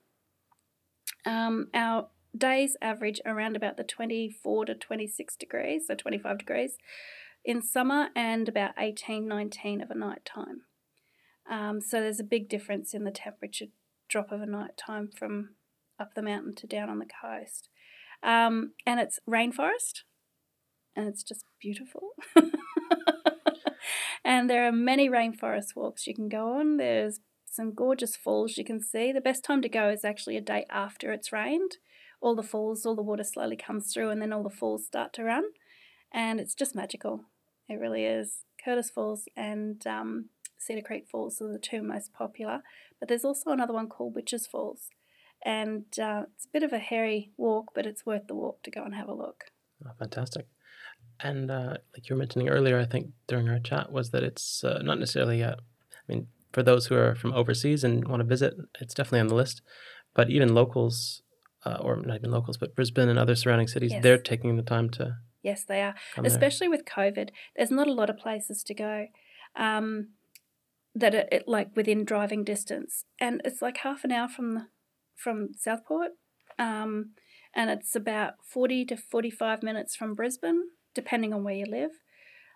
Um, 1.27 1.69
our 1.75 2.09
days 2.37 2.77
average 2.81 3.21
around 3.27 3.57
about 3.57 3.77
the 3.77 3.85
24 3.85 4.67
to 4.67 4.75
26 4.75 5.37
degrees, 5.37 5.87
so 5.87 5.95
25 5.95 6.39
degrees 6.39 6.77
in 7.45 7.63
summer, 7.63 8.09
and 8.17 8.49
about 8.49 8.73
18, 8.79 9.27
19 9.27 9.83
of 9.83 9.91
a 9.91 9.95
night 9.95 10.25
time. 10.25 10.63
Um, 11.51 11.81
so 11.81 12.01
there's 12.01 12.21
a 12.21 12.25
big 12.25 12.49
difference 12.49 12.95
in 12.95 13.05
the 13.05 13.11
temperature 13.11 13.67
drop 14.09 14.33
of 14.33 14.41
a 14.41 14.47
night 14.47 14.77
time 14.77 15.11
from 15.15 15.51
up 15.99 16.15
the 16.15 16.23
mountain 16.23 16.55
to 16.57 16.67
down 16.67 16.89
on 16.89 16.99
the 16.99 17.07
coast. 17.07 17.69
Um, 18.23 18.73
and 18.87 19.01
it's 19.01 19.21
rainforest, 19.29 20.03
and 20.97 21.07
it's 21.07 21.23
just 21.23 21.45
beautiful. 21.61 22.11
and 24.29 24.51
there 24.51 24.69
are 24.69 24.73
many 24.73 25.09
rainforest 25.09 25.75
walks 25.75 26.07
you 26.07 26.15
can 26.15 26.29
go 26.29 26.59
on. 26.59 26.77
There's 26.77 27.21
some 27.47 27.73
gorgeous 27.73 28.15
falls 28.15 28.59
you 28.59 28.65
can 28.65 28.79
see. 28.79 29.11
The 29.11 29.23
best 29.23 29.43
time 29.43 29.63
to 29.63 29.71
go 29.71 29.89
is 29.89 30.05
actually 30.05 30.37
a 30.37 30.43
day 30.43 30.67
after 30.69 31.13
it's 31.13 31.33
rained. 31.33 31.79
All 32.21 32.37
the 32.37 32.43
falls, 32.43 32.85
all 32.85 32.95
the 32.95 33.01
water 33.01 33.25
slowly 33.25 33.57
comes 33.57 33.91
through, 33.91 34.11
and 34.11 34.21
then 34.21 34.35
all 34.35 34.43
the 34.43 34.51
falls 34.51 34.85
start 34.85 35.15
to 35.15 35.25
run. 35.25 35.45
And 36.13 36.41
it's 36.41 36.55
just 36.55 36.75
magical. 36.75 37.25
It 37.71 37.81
really 37.81 38.05
is. 38.05 38.45
Curtis 38.63 38.91
Falls 38.91 39.25
and 39.35 39.87
um, 39.87 40.27
Cedar 40.59 40.83
Creek 40.83 41.07
Falls 41.11 41.41
are 41.41 41.51
the 41.51 41.59
two 41.59 41.83
most 41.83 42.13
popular. 42.13 42.63
But 43.01 43.09
there's 43.09 43.25
also 43.25 43.51
another 43.51 43.73
one 43.73 43.89
called 43.89 44.15
Witches 44.15 44.47
Falls. 44.47 44.91
And 45.43 45.87
uh, 45.99 46.25
it's 46.35 46.45
a 46.45 46.53
bit 46.53 46.65
of 46.65 46.75
a 46.75 46.79
hairy 46.79 47.31
walk, 47.39 47.69
but 47.75 47.87
it's 47.87 48.05
worth 48.05 48.27
the 48.27 48.35
walk 48.35 48.63
to 48.65 48.71
go 48.71 48.85
and 48.85 48.95
have 48.95 49.09
a 49.09 49.15
look. 49.15 49.45
Oh, 49.87 49.93
fantastic. 49.99 50.49
And 51.21 51.51
uh, 51.51 51.79
like 51.95 52.09
you 52.09 52.15
were 52.15 52.19
mentioning 52.19 52.49
earlier, 52.49 52.79
I 52.79 52.85
think 52.85 53.11
during 53.27 53.49
our 53.49 53.59
chat 53.59 53.91
was 53.91 54.11
that 54.11 54.23
it's 54.23 54.63
uh, 54.63 54.81
not 54.83 54.99
necessarily. 54.99 55.41
A, 55.43 55.53
I 55.53 56.13
mean, 56.13 56.29
for 56.53 56.63
those 56.63 56.87
who 56.87 56.95
are 56.95 57.15
from 57.15 57.33
overseas 57.33 57.83
and 57.85 58.07
want 58.07 58.21
to 58.21 58.27
visit, 58.27 58.55
it's 58.81 58.95
definitely 58.95 59.21
on 59.21 59.29
the 59.29 59.35
list. 59.35 59.63
But 60.15 60.31
even 60.31 60.55
locals, 60.55 61.23
uh, 61.65 61.79
or 61.81 61.97
not 61.97 62.17
even 62.17 62.31
locals, 62.31 62.57
but 62.57 62.75
Brisbane 62.75 63.09
and 63.09 63.19
other 63.19 63.35
surrounding 63.35 63.69
cities, 63.69 63.93
Yes. 63.93 64.03
they're 64.03 64.19
taking 64.19 64.57
the 64.57 64.63
time 64.63 64.91
to 64.91 65.17
Yes, 65.43 65.65
they 65.65 65.83
are. 65.83 65.95
come 66.15 66.25
there. 66.25 66.33
Especially 66.33 66.69
with 66.69 66.85
COVID, 66.85 67.31
there's 67.57 67.71
not 67.71 67.87
a 67.87 67.93
lot 67.93 68.11
of 68.11 68.17
places 68.17 68.63
to 68.65 68.75
go 68.75 69.07
um, 69.57 70.09
that 70.95 71.15
are 71.15 71.27
it, 71.31 71.47
like 71.47 71.75
within 71.77 72.05
driving 72.05 72.43
distance, 72.45 73.05
and 73.21 73.41
it's 73.45 73.63
like 73.63 73.79
half 73.79 74.05
an 74.05 74.13
hour 74.13 74.29
from 74.29 74.55
the, 74.55 74.67
from 75.15 75.51
Southport, 75.55 76.13
um, 76.59 77.11
and 77.55 77.71
it's 77.71 77.95
about 77.95 78.35
forty 78.45 78.85
to 78.87 78.97
forty-five 78.97 79.63
minutes 79.63 79.95
from 79.95 80.15
Brisbane, 80.15 80.63
depending 80.99 81.33
on 81.33 81.45
where 81.45 81.55
you 81.55 81.65
live. 81.65 81.93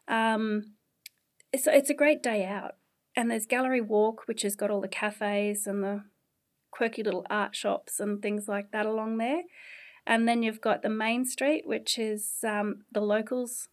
Um, 0.08 0.74
it's 1.52 1.68
it's 1.68 1.90
a 1.90 1.94
great 1.94 2.24
day 2.24 2.44
out, 2.44 2.74
and 3.14 3.30
there's 3.30 3.46
Gallery 3.46 3.80
Walk, 3.80 4.22
which 4.26 4.42
has 4.42 4.56
got 4.56 4.68
all 4.68 4.80
the 4.80 4.88
cafes 4.88 5.64
and 5.64 5.84
the 5.84 6.02
quirky 6.72 7.04
little 7.04 7.24
art 7.30 7.54
shops 7.54 8.00
and 8.00 8.20
things 8.20 8.48
like 8.48 8.72
that 8.72 8.84
along 8.84 9.18
there. 9.18 9.42
And 10.04 10.26
then 10.26 10.42
you've 10.42 10.60
got 10.60 10.82
the 10.82 10.88
main 10.88 11.24
street, 11.24 11.62
which 11.64 12.00
is 12.00 12.38
um, 12.42 12.82
the 12.90 13.00
locals' 13.00 13.68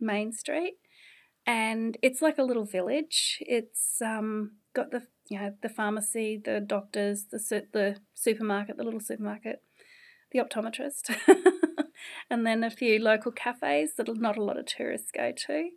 main 0.00 0.32
street, 0.32 0.78
and 1.44 1.98
it's 2.00 2.22
like 2.22 2.38
a 2.38 2.42
little 2.42 2.64
village. 2.64 3.36
It's 3.40 4.00
um, 4.00 4.52
got 4.74 4.92
the 4.92 5.02
you 5.28 5.38
know 5.38 5.52
the 5.60 5.68
pharmacy, 5.68 6.40
the 6.42 6.58
doctors, 6.58 7.26
the 7.30 7.66
the 7.70 7.96
supermarket, 8.14 8.78
the 8.78 8.84
little 8.84 9.00
supermarket, 9.00 9.62
the 10.32 10.38
optometrist, 10.38 11.14
and 12.28 12.46
then 12.46 12.64
a 12.64 12.70
few 12.70 12.98
local 12.98 13.32
cafes 13.32 13.94
that 13.96 14.08
not 14.20 14.36
a 14.36 14.44
lot 14.44 14.58
of 14.58 14.66
tourists 14.66 15.10
go 15.12 15.32
to. 15.46 15.70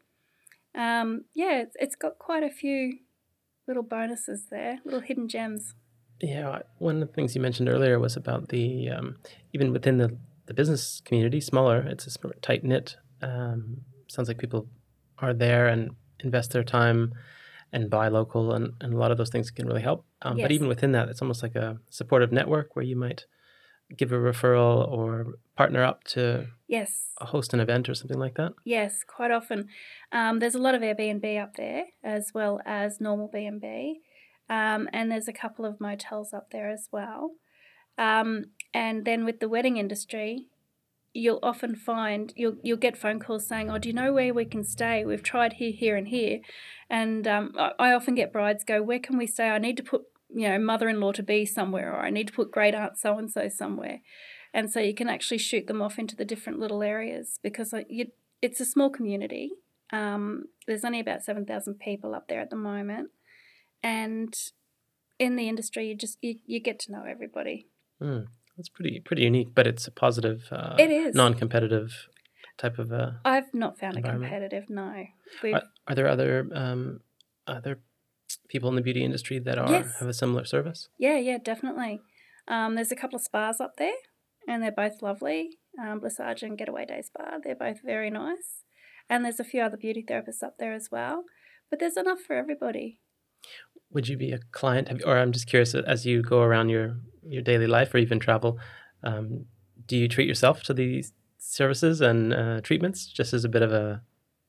Um, 0.76 1.26
yeah, 1.34 1.62
it's, 1.62 1.76
it's 1.80 1.96
got 1.96 2.18
quite 2.18 2.44
a 2.44 2.50
few 2.50 3.00
little 3.68 3.84
bonuses 3.84 4.48
there, 4.50 4.80
little 4.84 5.02
hidden 5.02 5.28
gems. 5.28 5.76
Yeah, 6.20 6.60
one 6.78 7.02
of 7.02 7.08
the 7.08 7.14
things 7.14 7.36
you 7.36 7.42
mentioned 7.42 7.70
earlier 7.70 8.00
was 8.00 8.16
about 8.16 8.50
the 8.50 8.90
um, 8.90 9.18
even 9.54 9.72
within 9.72 9.98
the 9.98 10.18
the 10.46 10.54
business 10.54 11.02
community, 11.06 11.40
smaller. 11.40 11.80
It's 11.82 12.06
a 12.08 12.30
tight 12.42 12.64
knit. 12.64 12.98
Um, 13.22 13.82
sounds 14.08 14.28
like 14.28 14.38
people 14.38 14.68
are 15.20 15.34
there 15.34 15.68
and 15.68 15.92
invest 16.20 16.52
their 16.52 16.64
time 16.64 17.14
and 17.72 17.90
buy 17.90 18.08
local, 18.08 18.54
and, 18.54 18.74
and 18.82 18.94
a 18.94 18.98
lot 18.98 19.12
of 19.12 19.18
those 19.18 19.30
things 19.30 19.50
can 19.50 19.68
really 19.68 19.82
help. 19.82 20.06
Um, 20.22 20.38
But 20.38 20.52
even 20.52 20.68
within 20.68 20.92
that, 20.92 21.10
it's 21.10 21.22
almost 21.22 21.42
like 21.42 21.56
a 21.56 21.80
supportive 21.90 22.32
network 22.32 22.76
where 22.76 22.86
you 22.86 22.96
might 22.96 23.26
give 23.98 24.12
a 24.12 24.16
referral 24.18 24.88
or 24.90 25.36
partner 25.56 25.84
up 25.84 26.04
to 26.06 26.48
Yes. 26.68 27.12
host 27.20 27.54
an 27.54 27.60
event 27.60 27.88
or 27.90 27.94
something 27.94 28.18
like 28.20 28.36
that. 28.36 28.54
Yes, 28.66 29.04
quite 29.06 29.32
often. 29.32 29.68
Um, 30.12 30.40
there's 30.40 30.56
a 30.56 30.60
lot 30.62 30.76
of 30.76 30.82
Airbnb 30.82 31.42
up 31.42 31.56
there, 31.56 31.86
as 32.04 32.32
well 32.34 32.60
as 32.66 33.00
normal 33.00 33.30
B&B, 33.32 34.00
um, 34.50 34.90
and 34.92 35.12
there's 35.12 35.28
a 35.28 35.34
couple 35.34 35.66
of 35.66 35.80
motels 35.80 36.34
up 36.34 36.50
there 36.52 36.70
as 36.70 36.90
well. 36.92 37.32
Um, 37.98 38.46
and 38.74 39.06
then 39.06 39.24
with 39.26 39.40
the 39.40 39.48
wedding 39.50 39.78
industry, 39.78 40.48
you'll 41.14 41.40
often 41.44 41.76
find 41.76 42.34
you'll 42.36 42.58
you'll 42.64 42.76
get 42.78 42.98
phone 42.98 43.20
calls 43.20 43.46
saying, 43.48 43.70
"Oh, 43.70 43.78
do 43.78 43.88
you 43.88 43.94
know 43.94 44.12
where 44.14 44.34
we 44.34 44.46
can 44.46 44.64
stay? 44.64 45.06
We've 45.06 45.22
tried 45.22 45.54
here, 45.54 45.72
here, 45.72 45.96
and 45.96 46.08
here." 46.08 46.40
And 46.90 47.28
um, 47.28 47.54
I, 47.58 47.72
I 47.78 47.94
often 47.94 48.16
get 48.16 48.34
brides 48.34 48.64
go, 48.64 48.82
"Where 48.82 48.98
can 49.00 49.18
we 49.20 49.28
stay? 49.28 49.50
I 49.50 49.60
need 49.60 49.78
to 49.78 49.84
put 49.84 50.02
you 50.34 50.48
know 50.48 50.60
mother-in-law 50.60 51.14
to 51.14 51.24
be 51.24 51.46
somewhere, 51.46 51.94
or 51.94 52.02
I 52.02 52.10
need 52.10 52.28
to 52.28 52.34
put 52.34 52.52
great 52.52 52.76
aunt 52.76 52.98
so 52.98 53.18
and 53.18 53.32
so 53.32 53.50
somewhere." 53.50 54.02
And 54.54 54.72
so 54.72 54.80
you 54.80 54.94
can 54.94 55.10
actually 55.10 55.40
shoot 55.40 55.66
them 55.68 55.82
off 55.82 55.98
into 55.98 56.16
the 56.16 56.26
different 56.26 56.60
little 56.60 56.84
areas 56.84 57.40
because 57.42 57.74
you, 57.90 58.08
it's 58.42 58.60
a 58.60 58.66
small 58.66 58.92
community. 58.92 59.52
Um, 59.92 60.44
there's 60.68 60.86
only 60.86 61.00
about 61.00 61.24
seven 61.24 61.46
thousand 61.46 61.80
people 61.80 62.14
up 62.14 62.28
there 62.28 62.40
at 62.40 62.50
the 62.50 62.56
moment, 62.56 63.10
and 63.82 64.34
in 65.20 65.36
the 65.36 65.48
industry, 65.48 65.88
you 65.88 65.96
just 65.96 66.18
you, 66.22 66.36
you 66.46 66.60
get 66.60 66.80
to 66.80 66.92
know 66.92 67.04
everybody. 67.08 67.68
Mm. 68.02 68.28
That's 68.58 68.70
pretty 68.70 69.00
pretty 69.00 69.24
unique, 69.24 69.56
but 69.56 69.66
it's 69.66 69.88
a 69.88 69.92
positive, 69.92 70.48
uh, 70.52 70.76
It 70.78 70.92
is. 70.92 71.16
non-competitive 71.16 72.08
type 72.58 72.78
of. 72.78 72.92
Uh, 72.92 73.12
I've 73.26 73.54
not 73.54 73.80
found 73.80 73.98
a 73.98 74.02
competitive. 74.02 74.70
No, 74.70 75.06
are, 75.44 75.64
are 75.88 75.96
there 75.96 76.08
other 76.08 76.48
um, 76.54 77.00
other 77.48 77.80
people 78.50 78.70
in 78.70 78.76
the 78.76 78.82
beauty 78.82 79.04
industry 79.04 79.40
that 79.40 79.58
are 79.58 79.70
Yes. 79.72 80.00
have 80.00 80.08
a 80.10 80.14
similar 80.14 80.46
service? 80.46 80.90
yeah, 80.98 81.18
yeah, 81.18 81.38
definitely. 81.38 82.02
Um, 82.48 82.76
there's 82.76 82.92
a 82.92 82.96
couple 82.96 83.16
of 83.16 83.22
spas 83.24 83.60
up 83.62 83.78
there, 83.78 83.94
and 84.48 84.62
they're 84.62 84.72
both 84.72 85.02
lovely. 85.02 85.58
Um, 85.82 86.02
Blissage 86.02 86.44
and 86.44 86.58
Getaway 86.58 86.86
Day 86.86 87.02
Spa, 87.02 87.38
they're 87.44 87.56
both 87.56 87.80
very 87.84 88.10
nice. 88.10 88.64
And 89.10 89.24
there's 89.26 89.40
a 89.40 89.44
few 89.44 89.62
other 89.62 89.78
beauty 89.78 90.04
therapists 90.08 90.44
up 90.44 90.56
there 90.60 90.74
as 90.74 90.90
well. 90.92 91.24
But 91.70 91.80
there's 91.80 91.98
enough 91.98 92.20
for 92.22 92.36
everybody. 92.36 93.00
Would 93.92 94.08
you 94.08 94.18
be 94.18 94.32
a 94.32 94.40
client, 94.52 94.88
have, 94.90 95.02
or 95.06 95.18
I'm 95.18 95.32
just 95.32 95.48
curious, 95.48 95.74
as 95.76 96.06
you 96.06 96.22
go 96.22 96.42
around 96.42 96.70
your 96.70 96.98
your 97.26 97.42
daily 97.42 97.68
life 97.68 97.94
or 97.94 97.98
even 98.00 98.20
travel, 98.20 98.60
um, 99.04 99.46
do 99.86 99.96
you 99.98 100.08
treat 100.08 100.28
yourself 100.28 100.64
to 100.64 100.74
these 100.74 101.14
services 101.38 102.02
and 102.02 102.34
uh, 102.34 102.62
treatments 102.62 103.06
just 103.08 103.34
as 103.34 103.44
a 103.46 103.50
bit 103.50 103.62
of 103.62 103.72
a 103.72 104.02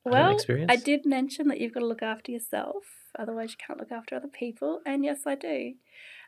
Well, 0.05 0.33
experience? 0.35 0.71
I 0.73 0.77
did 0.77 1.07
mention 1.07 1.49
that 1.49 1.61
you've 1.61 1.73
got 1.73 1.81
to 1.81 1.87
look 1.87 2.03
after 2.03 2.33
yourself, 2.33 2.85
otherwise 3.19 3.53
you 3.53 3.57
can't 3.65 3.79
look 3.79 3.93
after 3.93 4.15
other 4.15 4.29
people. 4.29 4.81
And 4.85 5.05
yes, 5.05 5.21
I 5.27 5.35
do. 5.35 5.75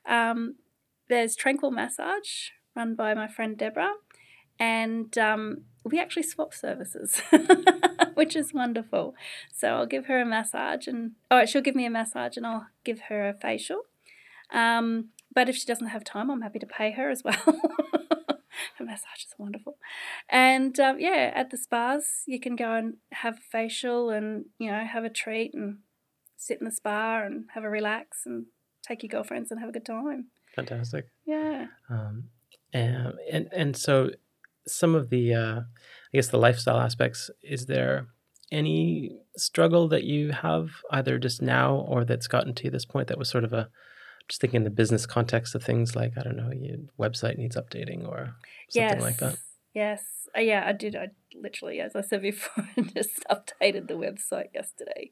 Um, 0.07 0.57
there's 1.09 1.37
Tranquil 1.37 1.71
Massage 1.71 2.51
run 2.75 2.95
by 2.95 3.15
my 3.15 3.27
friend 3.27 3.57
Deborah, 3.57 3.95
and 4.59 5.17
um, 5.19 5.63
we 5.85 5.99
actually 5.99 6.25
swap 6.25 6.53
services, 6.53 7.23
which 8.15 8.37
is 8.37 8.53
wonderful. 8.53 9.15
So 9.53 9.69
I'll 9.69 9.87
give 9.87 10.07
her 10.07 10.21
a 10.21 10.27
massage, 10.27 10.87
and 10.87 11.13
oh, 11.31 11.45
she'll 11.47 11.63
give 11.63 11.75
me 11.75 11.87
a 11.87 11.91
massage, 11.91 12.37
and 12.37 12.47
I'll 12.47 12.67
give 12.85 13.01
her 13.09 13.29
a 13.29 13.35
facial. 13.35 13.83
Um, 14.53 15.09
but 15.35 15.49
if 15.49 15.57
she 15.57 15.67
doesn't 15.67 15.89
have 15.89 16.05
time, 16.05 16.31
I'm 16.31 16.43
happy 16.43 16.59
to 16.59 16.67
pay 16.67 16.93
her 16.93 17.11
as 17.11 17.23
well. 17.25 17.35
her 18.79 18.85
massage 18.85 19.25
is 19.25 19.35
wonderful. 19.39 19.77
And 20.29 20.79
um, 20.81 20.99
yeah, 20.99 21.33
at 21.35 21.51
the 21.51 21.57
spas, 21.57 22.23
you 22.27 22.41
can 22.41 22.57
go 22.57 22.73
and 22.73 22.95
have 23.13 23.39
a 23.39 23.51
facial 23.51 24.11
and, 24.11 24.47
you 24.59 24.71
know, 24.71 24.85
have 24.85 25.05
a 25.05 25.11
treat 25.11 25.55
and 25.55 25.79
sit 26.47 26.59
in 26.61 26.65
the 26.65 26.73
spa 26.73 27.23
and 27.25 27.47
have 27.55 27.65
a 27.65 27.71
relax 27.71 28.23
and 28.25 28.47
take 28.87 29.03
your 29.03 29.09
girlfriends 29.09 29.51
and 29.51 29.61
have 29.61 29.69
a 29.69 29.73
good 29.73 29.85
time. 29.85 30.27
Fantastic. 30.55 31.07
Yeah. 31.27 31.67
Um, 31.91 32.25
and, 32.73 33.15
and 33.31 33.49
and 33.53 33.77
so 33.77 34.11
some 34.67 34.95
of 34.95 35.11
the 35.11 35.35
uh, 35.35 35.61
I 35.61 36.13
guess 36.13 36.29
the 36.29 36.39
lifestyle 36.39 36.79
aspects. 36.79 37.31
Is 37.43 37.67
there 37.67 38.07
any 38.53 39.19
struggle 39.37 39.89
that 39.89 40.05
you 40.05 40.31
have 40.31 40.71
either 40.91 41.19
just 41.19 41.43
now 41.43 41.75
or 41.75 42.05
that's 42.05 42.29
gotten 42.29 42.55
to 42.55 42.71
this 42.71 42.85
point 42.85 43.09
that 43.09 43.19
was 43.19 43.29
sort 43.29 43.45
of 43.45 43.53
a 43.53 43.69
just 44.29 44.41
thinking 44.41 44.59
in 44.59 44.65
the 44.65 44.71
business 44.71 45.07
context 45.07 45.55
of 45.55 45.63
things 45.63 45.95
like 45.95 46.13
I 46.17 46.23
don't 46.23 46.37
know, 46.37 46.51
your 46.53 46.79
website 46.99 47.39
needs 47.39 47.57
updating 47.57 48.07
or 48.09 48.35
something 48.69 48.99
yes. 48.99 49.03
like 49.03 49.19
that. 49.19 49.37
Yes. 49.77 50.03
Uh, 50.35 50.41
yeah, 50.41 50.65
I 50.67 50.73
did. 50.73 50.97
I 50.97 51.09
literally, 51.35 51.81
as 51.81 51.95
I 51.95 52.01
said 52.01 52.23
before, 52.23 52.67
just 52.95 53.23
updated 53.31 53.89
the 53.89 53.95
website 53.95 54.47
yesterday. 54.55 55.11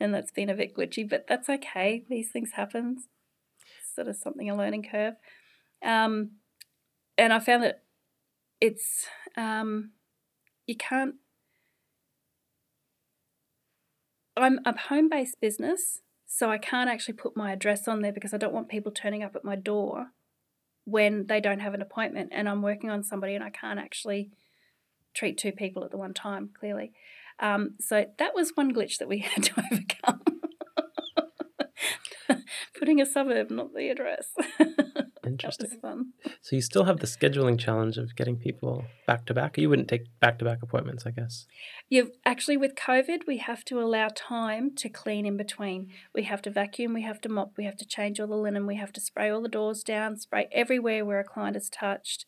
And 0.00 0.14
that's 0.14 0.30
been 0.30 0.48
a 0.48 0.54
bit 0.54 0.74
glitchy, 0.74 1.06
but 1.06 1.26
that's 1.28 1.50
okay. 1.50 2.04
These 2.08 2.30
things 2.30 2.52
happen. 2.54 3.04
It's 3.60 3.94
sort 3.94 4.08
of 4.08 4.16
something, 4.16 4.48
a 4.48 4.56
learning 4.56 4.86
curve. 4.90 5.16
Um, 5.84 6.30
and 7.18 7.34
I 7.34 7.38
found 7.38 7.64
that 7.64 7.82
it's, 8.62 9.04
um, 9.36 9.90
you 10.66 10.74
can't, 10.74 11.16
I'm 14.38 14.60
a 14.64 14.74
home 14.74 15.10
based 15.10 15.38
business, 15.38 16.00
so 16.26 16.50
I 16.50 16.56
can't 16.56 16.88
actually 16.88 17.14
put 17.14 17.36
my 17.36 17.52
address 17.52 17.86
on 17.86 18.00
there 18.00 18.12
because 18.12 18.32
I 18.32 18.38
don't 18.38 18.54
want 18.54 18.70
people 18.70 18.90
turning 18.90 19.22
up 19.22 19.36
at 19.36 19.44
my 19.44 19.54
door 19.54 20.12
when 20.88 21.26
they 21.26 21.40
don't 21.40 21.60
have 21.60 21.74
an 21.74 21.82
appointment 21.82 22.30
and 22.32 22.48
I'm 22.48 22.62
working 22.62 22.88
on 22.90 23.02
somebody 23.02 23.34
and 23.34 23.44
I 23.44 23.50
can't 23.50 23.78
actually 23.78 24.30
treat 25.12 25.36
two 25.36 25.52
people 25.52 25.84
at 25.84 25.90
the 25.90 25.98
one 25.98 26.14
time, 26.14 26.50
clearly. 26.58 26.92
Um, 27.40 27.74
so 27.78 28.06
that 28.18 28.34
was 28.34 28.52
one 28.54 28.72
glitch 28.74 28.98
that 28.98 29.08
we 29.08 29.18
had 29.34 29.44
to 29.44 29.64
overcome. 29.70 30.37
Putting 32.78 33.00
a 33.00 33.06
suburb, 33.06 33.50
not 33.50 33.74
the 33.74 33.88
address. 33.88 34.28
Interesting. 35.26 35.80
fun. 35.80 36.12
So 36.40 36.56
you 36.56 36.62
still 36.62 36.84
have 36.84 37.00
the 37.00 37.06
scheduling 37.06 37.58
challenge 37.58 37.98
of 37.98 38.14
getting 38.16 38.36
people 38.36 38.84
back 39.06 39.26
to 39.26 39.34
back. 39.34 39.58
You 39.58 39.68
wouldn't 39.68 39.88
take 39.88 40.06
back 40.20 40.38
to 40.38 40.44
back 40.44 40.62
appointments, 40.62 41.04
I 41.06 41.10
guess. 41.10 41.46
You've 41.88 42.10
actually 42.24 42.56
with 42.56 42.74
COVID, 42.74 43.26
we 43.26 43.38
have 43.38 43.64
to 43.66 43.80
allow 43.80 44.08
time 44.14 44.74
to 44.76 44.88
clean 44.88 45.26
in 45.26 45.36
between. 45.36 45.88
We 46.14 46.22
have 46.24 46.42
to 46.42 46.50
vacuum, 46.50 46.94
we 46.94 47.02
have 47.02 47.20
to 47.22 47.28
mop, 47.28 47.52
we 47.56 47.64
have 47.64 47.76
to 47.78 47.86
change 47.86 48.20
all 48.20 48.26
the 48.26 48.36
linen, 48.36 48.66
we 48.66 48.76
have 48.76 48.92
to 48.92 49.00
spray 49.00 49.28
all 49.30 49.42
the 49.42 49.48
doors 49.48 49.82
down, 49.82 50.16
spray 50.16 50.48
everywhere 50.52 51.04
where 51.04 51.20
a 51.20 51.24
client 51.24 51.56
is 51.56 51.68
touched, 51.68 52.24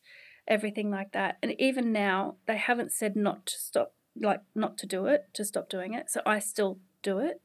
everything 0.46 0.90
like 0.90 1.12
that. 1.12 1.38
And 1.42 1.54
even 1.60 1.92
now, 1.92 2.36
they 2.46 2.56
haven't 2.56 2.92
said 2.92 3.16
not 3.16 3.46
to 3.46 3.58
stop, 3.58 3.94
like 4.20 4.40
not 4.54 4.76
to 4.78 4.86
do 4.86 5.06
it, 5.06 5.28
to 5.34 5.44
stop 5.44 5.68
doing 5.68 5.94
it. 5.94 6.10
So 6.10 6.20
I 6.26 6.38
still 6.38 6.78
do 7.02 7.18
it. 7.18 7.40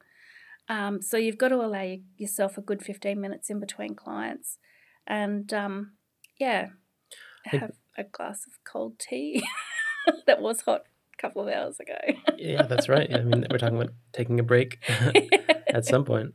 Um, 0.69 1.01
so 1.01 1.17
you've 1.17 1.38
got 1.38 1.49
to 1.49 1.56
allow 1.56 1.95
yourself 2.17 2.58
a 2.58 2.62
good 2.62 2.84
fifteen 2.84 3.21
minutes 3.21 3.49
in 3.49 3.60
between 3.60 3.95
clients, 3.95 4.58
and 5.06 5.54
um, 5.54 5.91
yeah, 6.39 6.67
have 7.45 7.71
a 7.97 8.04
glass 8.04 8.45
of 8.47 8.54
cold 8.63 8.97
tea 8.99 9.43
that 10.28 10.41
was 10.41 10.62
hot 10.62 10.84
a 11.17 11.21
couple 11.21 11.47
of 11.47 11.54
hours 11.54 11.80
ago. 11.80 11.97
Yeah, 12.38 12.63
that's 12.63 12.89
right. 12.89 13.13
I 13.13 13.21
mean, 13.21 13.45
we're 13.49 13.58
talking 13.58 13.78
about 13.78 13.93
taking 14.12 14.39
a 14.39 14.43
break 14.43 14.80
at 15.67 15.86
some 15.86 16.04
point. 16.04 16.34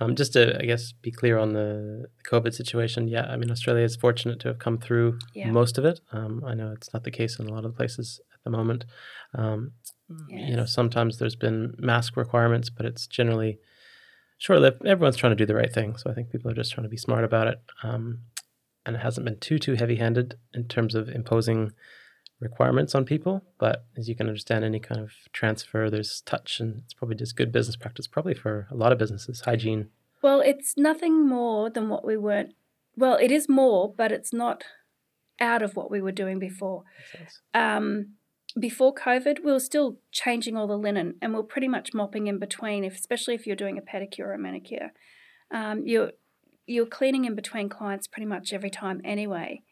Um, 0.00 0.16
just 0.16 0.32
to, 0.32 0.58
I 0.60 0.64
guess, 0.64 0.92
be 0.92 1.10
clear 1.10 1.38
on 1.38 1.52
the 1.52 2.06
COVID 2.30 2.54
situation. 2.54 3.06
Yeah, 3.06 3.26
I 3.26 3.36
mean, 3.36 3.50
Australia 3.50 3.84
is 3.84 3.96
fortunate 3.96 4.40
to 4.40 4.48
have 4.48 4.58
come 4.58 4.78
through 4.78 5.18
Yeah. 5.34 5.50
most 5.50 5.76
of 5.78 5.84
it. 5.84 6.00
Um, 6.12 6.42
I 6.46 6.54
know 6.54 6.72
it's 6.72 6.92
not 6.92 7.04
the 7.04 7.10
case 7.10 7.38
in 7.38 7.46
a 7.48 7.52
lot 7.52 7.64
of 7.66 7.76
places 7.76 8.20
the 8.44 8.50
moment. 8.50 8.84
Um, 9.34 9.72
You 10.28 10.56
know, 10.56 10.64
sometimes 10.64 11.18
there's 11.18 11.36
been 11.36 11.74
mask 11.78 12.16
requirements, 12.16 12.68
but 12.68 12.84
it's 12.84 13.06
generally 13.06 13.60
short-lived. 14.38 14.84
Everyone's 14.84 15.16
trying 15.16 15.36
to 15.36 15.36
do 15.36 15.46
the 15.46 15.54
right 15.54 15.72
thing, 15.72 15.96
so 15.96 16.10
I 16.10 16.14
think 16.14 16.30
people 16.30 16.50
are 16.50 16.54
just 16.54 16.72
trying 16.72 16.82
to 16.82 16.88
be 16.88 16.96
smart 16.96 17.22
about 17.22 17.46
it. 17.46 17.60
Um, 17.84 18.20
and 18.84 18.96
it 18.96 19.00
hasn't 19.00 19.24
been 19.24 19.38
too 19.38 19.58
too 19.58 19.74
heavy-handed 19.74 20.34
in 20.52 20.66
terms 20.66 20.94
of 20.94 21.08
imposing 21.08 21.72
requirements 22.40 22.94
on 22.94 23.04
people. 23.04 23.44
But 23.58 23.84
as 23.96 24.08
you 24.08 24.16
can 24.16 24.26
understand, 24.26 24.64
any 24.64 24.80
kind 24.80 25.00
of 25.00 25.12
transfer, 25.32 25.90
there's 25.90 26.22
touch, 26.22 26.58
and 26.58 26.82
it's 26.84 26.94
probably 26.94 27.16
just 27.16 27.36
good 27.36 27.52
business 27.52 27.76
practice, 27.76 28.08
probably 28.08 28.34
for 28.34 28.66
a 28.70 28.74
lot 28.74 28.92
of 28.92 28.98
businesses. 28.98 29.42
Hygiene. 29.42 29.90
Well, 30.22 30.40
it's 30.40 30.76
nothing 30.76 31.28
more 31.28 31.70
than 31.70 31.88
what 31.88 32.04
we 32.04 32.16
weren't. 32.16 32.54
Well, 32.96 33.16
it 33.16 33.30
is 33.30 33.48
more, 33.48 33.94
but 33.96 34.10
it's 34.10 34.32
not 34.32 34.64
out 35.38 35.62
of 35.62 35.76
what 35.76 35.90
we 35.90 36.00
were 36.00 36.12
doing 36.12 36.38
before. 36.38 36.82
Um, 37.54 38.16
before 38.58 38.94
COVID, 38.94 39.44
we 39.44 39.52
were 39.52 39.60
still 39.60 39.98
changing 40.12 40.56
all 40.56 40.66
the 40.66 40.78
linen, 40.78 41.16
and 41.20 41.32
we 41.32 41.40
are 41.40 41.44
pretty 41.44 41.68
much 41.68 41.94
mopping 41.94 42.26
in 42.26 42.38
between. 42.38 42.84
If, 42.84 42.94
especially 42.94 43.34
if 43.34 43.46
you're 43.46 43.56
doing 43.56 43.78
a 43.78 43.82
pedicure 43.82 44.26
or 44.26 44.32
a 44.32 44.38
manicure, 44.38 44.92
um, 45.50 45.86
you're 45.86 46.12
you're 46.66 46.86
cleaning 46.86 47.24
in 47.24 47.34
between 47.34 47.68
clients 47.68 48.06
pretty 48.06 48.26
much 48.26 48.52
every 48.52 48.70
time 48.70 49.00
anyway. 49.04 49.62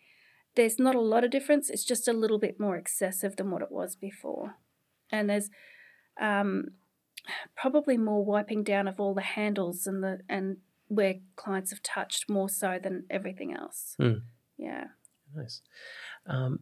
There's 0.55 0.79
not 0.79 0.95
a 0.95 1.01
lot 1.01 1.25
of 1.25 1.31
difference. 1.31 1.71
It's 1.71 1.85
just 1.85 2.09
a 2.09 2.13
little 2.13 2.39
bit 2.39 2.59
more 2.59 2.77
excessive 2.77 3.37
than 3.37 3.51
what 3.51 3.63
it 3.63 3.71
was 3.71 3.97
before, 3.97 4.57
and 5.11 5.29
there's 5.31 5.51
um, 6.21 6.69
probably 7.57 7.97
more 7.97 8.25
wiping 8.25 8.63
down 8.65 8.89
of 8.89 9.01
all 9.01 9.15
the 9.15 9.23
handles 9.23 9.87
and 9.87 10.03
the 10.03 10.21
and 10.29 10.59
where 10.89 11.17
clients 11.37 11.71
have 11.71 11.83
touched 11.83 12.31
more 12.31 12.49
so 12.49 12.79
than 12.83 13.05
everything 13.11 13.55
else. 13.55 13.95
Hmm. 13.99 14.25
Yeah. 14.57 14.85
Nice. 15.35 15.61
Um, 16.27 16.61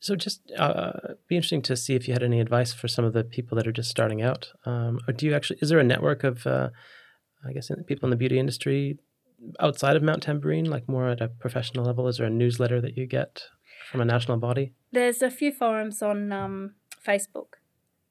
so 0.00 0.14
just 0.14 0.40
uh, 0.56 0.92
be 1.28 1.36
interesting 1.36 1.62
to 1.62 1.76
see 1.76 1.94
if 1.94 2.06
you 2.06 2.12
had 2.12 2.22
any 2.22 2.40
advice 2.40 2.72
for 2.72 2.88
some 2.88 3.04
of 3.04 3.12
the 3.12 3.24
people 3.24 3.56
that 3.56 3.66
are 3.66 3.72
just 3.72 3.90
starting 3.90 4.22
out. 4.22 4.52
Um, 4.64 5.00
or 5.06 5.12
do 5.12 5.26
you 5.26 5.34
actually? 5.34 5.58
Is 5.62 5.70
there 5.70 5.78
a 5.78 5.84
network 5.84 6.24
of, 6.24 6.46
uh, 6.46 6.70
I 7.46 7.52
guess, 7.52 7.70
people 7.86 8.06
in 8.06 8.10
the 8.10 8.16
beauty 8.16 8.38
industry 8.38 8.98
outside 9.60 9.96
of 9.96 10.02
Mount 10.02 10.24
Tamborine, 10.24 10.68
like 10.68 10.88
more 10.88 11.08
at 11.08 11.20
a 11.20 11.28
professional 11.28 11.84
level? 11.84 12.08
Is 12.08 12.18
there 12.18 12.26
a 12.26 12.30
newsletter 12.30 12.80
that 12.80 12.96
you 12.96 13.06
get 13.06 13.42
from 13.90 14.00
a 14.00 14.04
national 14.04 14.38
body? 14.38 14.74
There's 14.92 15.22
a 15.22 15.30
few 15.30 15.52
forums 15.52 16.02
on 16.02 16.32
um, 16.32 16.74
Facebook 17.06 17.58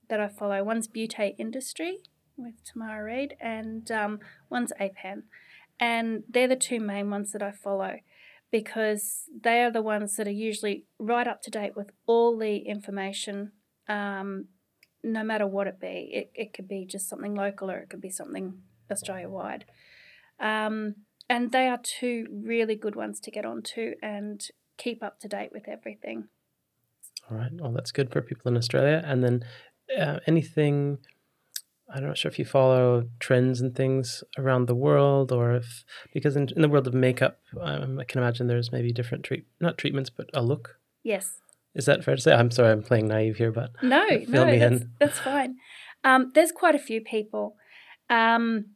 that 0.10 0.20
I 0.20 0.28
follow. 0.28 0.64
One's 0.64 0.88
Beauty 0.88 1.36
Industry 1.38 2.00
with 2.38 2.56
Tamara 2.64 3.04
Reid, 3.04 3.36
and 3.40 3.90
um, 3.92 4.20
one's 4.50 4.74
APAN. 4.80 5.24
And 5.80 6.24
they're 6.30 6.48
the 6.48 6.56
two 6.56 6.80
main 6.80 7.10
ones 7.10 7.32
that 7.34 7.44
I 7.44 7.52
follow 7.52 8.00
because 8.52 9.24
they 9.44 9.64
are 9.64 9.72
the 9.72 9.82
ones 9.82 10.16
that 10.16 10.28
are 10.28 10.32
usually 10.32 10.86
right 11.00 11.28
up 11.28 11.42
to 11.44 11.52
date 11.52 11.76
with 11.76 11.92
all 12.06 12.38
the 12.38 12.58
information, 12.58 13.52
um, 13.90 14.46
no 15.04 15.24
matter 15.24 15.46
what 15.48 15.68
it 15.68 15.80
be. 15.80 16.10
It, 16.14 16.32
it 16.36 16.54
could 16.54 16.68
be 16.68 16.86
just 16.86 17.10
something 17.10 17.36
local 17.36 17.70
or 17.70 17.78
it 17.78 17.90
could 17.90 18.02
be 18.02 18.10
something 18.10 18.62
Australia 18.90 19.30
wide. 19.30 19.66
Um, 20.40 20.96
and 21.30 21.52
they 21.52 21.68
are 21.68 21.80
two 21.82 22.28
really 22.32 22.76
good 22.76 22.96
ones 22.96 23.20
to 23.22 23.32
get 23.32 23.46
onto 23.46 23.94
and 24.02 24.46
keep 24.78 25.04
up 25.04 25.20
to 25.22 25.28
date 25.28 25.50
with 25.52 25.68
everything. 25.68 26.28
All 27.30 27.38
right. 27.38 27.52
Well, 27.52 27.72
that's 27.72 27.92
good 27.92 28.12
for 28.12 28.22
people 28.22 28.52
in 28.52 28.58
Australia. 28.58 29.02
And 29.04 29.24
then 29.24 29.44
uh, 30.00 30.20
anything 30.28 31.00
I'm 31.94 32.04
not 32.06 32.18
sure 32.18 32.32
if 32.32 32.40
you 32.40 32.46
follow 32.46 33.08
trends 33.20 33.62
and 33.62 33.76
things 33.76 34.24
around 34.38 34.66
the 34.66 34.76
world, 34.76 35.32
or 35.32 35.54
if 35.54 35.84
because 36.14 36.36
in, 36.36 36.50
in 36.56 36.62
the 36.62 36.70
world 36.70 36.88
of 36.88 36.94
makeup, 36.94 37.40
um, 37.62 38.00
I 38.00 38.04
can 38.04 38.22
imagine 38.22 38.48
there's 38.48 38.72
maybe 38.72 38.92
different 38.92 39.24
treat 39.24 39.46
not 39.60 39.78
treatments, 39.78 40.10
but 40.10 40.30
a 40.34 40.42
look. 40.42 40.80
Yes. 41.04 41.42
Is 41.76 41.86
that 41.86 42.04
fair 42.04 42.16
to 42.16 42.22
say? 42.22 42.34
I'm 42.34 42.52
sorry, 42.52 42.72
I'm 42.72 42.84
playing 42.84 43.08
naive 43.08 43.36
here, 43.38 43.52
but 43.52 43.72
No, 43.84 44.06
no, 44.28 44.46
me 44.46 44.58
that's, 44.58 44.82
in. 44.82 44.92
that's 45.00 45.20
fine. 45.20 45.58
Um, 46.04 46.32
there's 46.34 46.52
quite 46.52 46.76
a 46.76 46.80
few 46.80 47.02
people. 47.02 47.56
Um, 48.10 48.68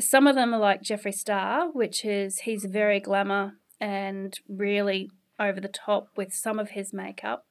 some 0.00 0.26
of 0.26 0.34
them 0.34 0.52
are 0.54 0.60
like 0.60 0.82
Jeffree 0.82 1.14
Star, 1.14 1.70
which 1.70 2.04
is 2.04 2.40
he's 2.40 2.64
very 2.64 3.00
glamour 3.00 3.54
and 3.80 4.38
really 4.48 5.10
over 5.38 5.60
the 5.60 5.68
top 5.68 6.08
with 6.16 6.34
some 6.34 6.58
of 6.58 6.70
his 6.70 6.92
makeup, 6.92 7.46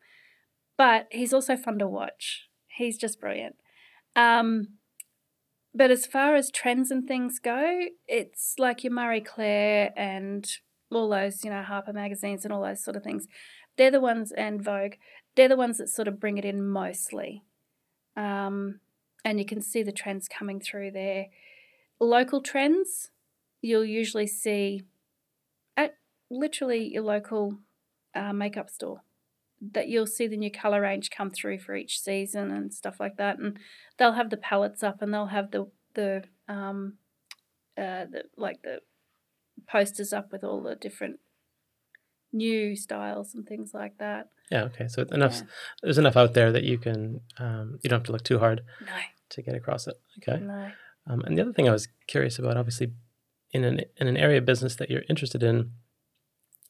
but 0.77 1.07
he's 1.11 1.33
also 1.33 1.55
fun 1.55 1.79
to 1.79 1.87
watch. 1.87 2.47
He's 2.77 2.97
just 2.97 3.19
brilliant. 3.19 3.55
Um, 4.15 4.79
but 5.73 5.91
as 5.91 6.05
far 6.05 6.35
as 6.35 6.51
trends 6.51 6.91
and 6.91 7.07
things 7.07 7.39
go, 7.39 7.85
it's 8.07 8.55
like 8.57 8.83
your 8.83 8.93
Marie 8.93 9.21
Claire 9.21 9.93
and 9.95 10.49
all 10.91 11.09
those, 11.09 11.43
you 11.43 11.49
know, 11.49 11.61
Harper 11.61 11.93
magazines 11.93 12.43
and 12.43 12.53
all 12.53 12.63
those 12.63 12.83
sort 12.83 12.97
of 12.97 13.03
things. 13.03 13.27
They're 13.77 13.91
the 13.91 14.01
ones, 14.01 14.31
and 14.31 14.61
Vogue, 14.61 14.95
they're 15.35 15.47
the 15.47 15.55
ones 15.55 15.77
that 15.77 15.89
sort 15.89 16.07
of 16.07 16.19
bring 16.19 16.37
it 16.37 16.45
in 16.45 16.67
mostly. 16.67 17.43
Um, 18.17 18.79
and 19.23 19.39
you 19.39 19.45
can 19.45 19.61
see 19.61 19.83
the 19.83 19.91
trends 19.91 20.27
coming 20.27 20.59
through 20.59 20.91
there. 20.91 21.27
Local 21.99 22.41
trends, 22.41 23.11
you'll 23.61 23.85
usually 23.85 24.27
see 24.27 24.83
at 25.77 25.95
literally 26.29 26.91
your 26.91 27.03
local 27.03 27.59
uh, 28.15 28.33
makeup 28.33 28.69
store. 28.69 29.01
That 29.61 29.89
you'll 29.89 30.07
see 30.07 30.27
the 30.27 30.37
new 30.37 30.51
color 30.51 30.81
range 30.81 31.09
come 31.09 31.31
through 31.31 31.59
for 31.59 31.75
each 31.75 31.99
season 31.99 32.51
and 32.51 32.73
stuff 32.73 32.99
like 32.99 33.17
that, 33.17 33.39
and 33.39 33.57
they'll 33.97 34.13
have 34.13 34.29
the 34.29 34.37
palettes 34.37 34.83
up 34.83 35.01
and 35.01 35.13
they'll 35.13 35.27
have 35.27 35.51
the 35.51 35.67
the 35.95 36.23
um, 36.47 36.93
uh, 37.77 38.05
the 38.05 38.23
like 38.37 38.61
the 38.61 38.79
posters 39.67 40.13
up 40.13 40.31
with 40.31 40.43
all 40.43 40.61
the 40.61 40.75
different 40.75 41.19
new 42.31 42.75
styles 42.75 43.33
and 43.33 43.47
things 43.47 43.73
like 43.73 43.97
that. 43.97 44.29
Yeah, 44.51 44.63
okay. 44.63 44.87
So 44.87 45.03
enough. 45.11 45.35
Yeah. 45.35 45.41
There's 45.83 45.97
enough 45.97 46.17
out 46.17 46.33
there 46.33 46.51
that 46.51 46.63
you 46.63 46.77
can. 46.77 47.21
Um, 47.37 47.79
you 47.83 47.89
don't 47.89 47.99
have 47.99 48.05
to 48.07 48.11
look 48.11 48.23
too 48.23 48.39
hard 48.39 48.61
No, 48.81 48.93
to 49.29 49.41
get 49.41 49.55
across 49.55 49.87
it. 49.87 49.95
Okay. 50.21 50.43
no. 50.43 50.71
Um, 51.07 51.21
and 51.21 51.37
the 51.37 51.41
other 51.41 51.53
thing 51.53 51.67
I 51.67 51.71
was 51.71 51.87
curious 52.07 52.37
about, 52.37 52.57
obviously, 52.57 52.93
in 53.51 53.63
an 53.63 53.81
in 53.97 54.07
an 54.07 54.17
area 54.17 54.37
of 54.37 54.45
business 54.45 54.75
that 54.75 54.89
you're 54.89 55.03
interested 55.09 55.43
in, 55.43 55.71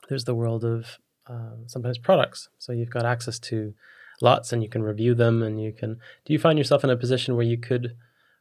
there's 0.08 0.26
the 0.26 0.36
world 0.36 0.64
of 0.64 0.98
um, 1.30 1.64
sometimes 1.68 1.98
products. 1.98 2.50
So 2.58 2.72
you've 2.74 2.90
got 2.90 3.06
access 3.06 3.40
to 3.40 3.74
lots, 4.22 4.52
and 4.52 4.64
you 4.64 4.70
can 4.70 4.84
review 4.84 5.16
them, 5.16 5.42
and 5.42 5.62
you 5.62 5.72
can. 5.72 6.00
Do 6.26 6.34
you 6.34 6.40
find 6.40 6.58
yourself 6.58 6.84
in 6.84 6.90
a 6.90 6.98
position 6.98 7.36
where 7.36 7.46
you 7.46 7.58
could 7.58 7.96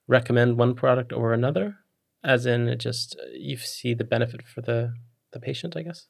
recommend 0.06 0.56
one 0.56 0.74
product 0.74 1.12
or 1.12 1.32
another, 1.32 1.76
as 2.24 2.46
in 2.46 2.68
it 2.68 2.76
just 2.76 3.16
uh, 3.20 3.26
you 3.32 3.56
see 3.56 3.94
the 3.94 4.04
benefit 4.04 4.46
for 4.46 4.62
the 4.62 4.94
the 5.32 5.40
patient, 5.40 5.76
I 5.76 5.82
guess. 5.82 6.06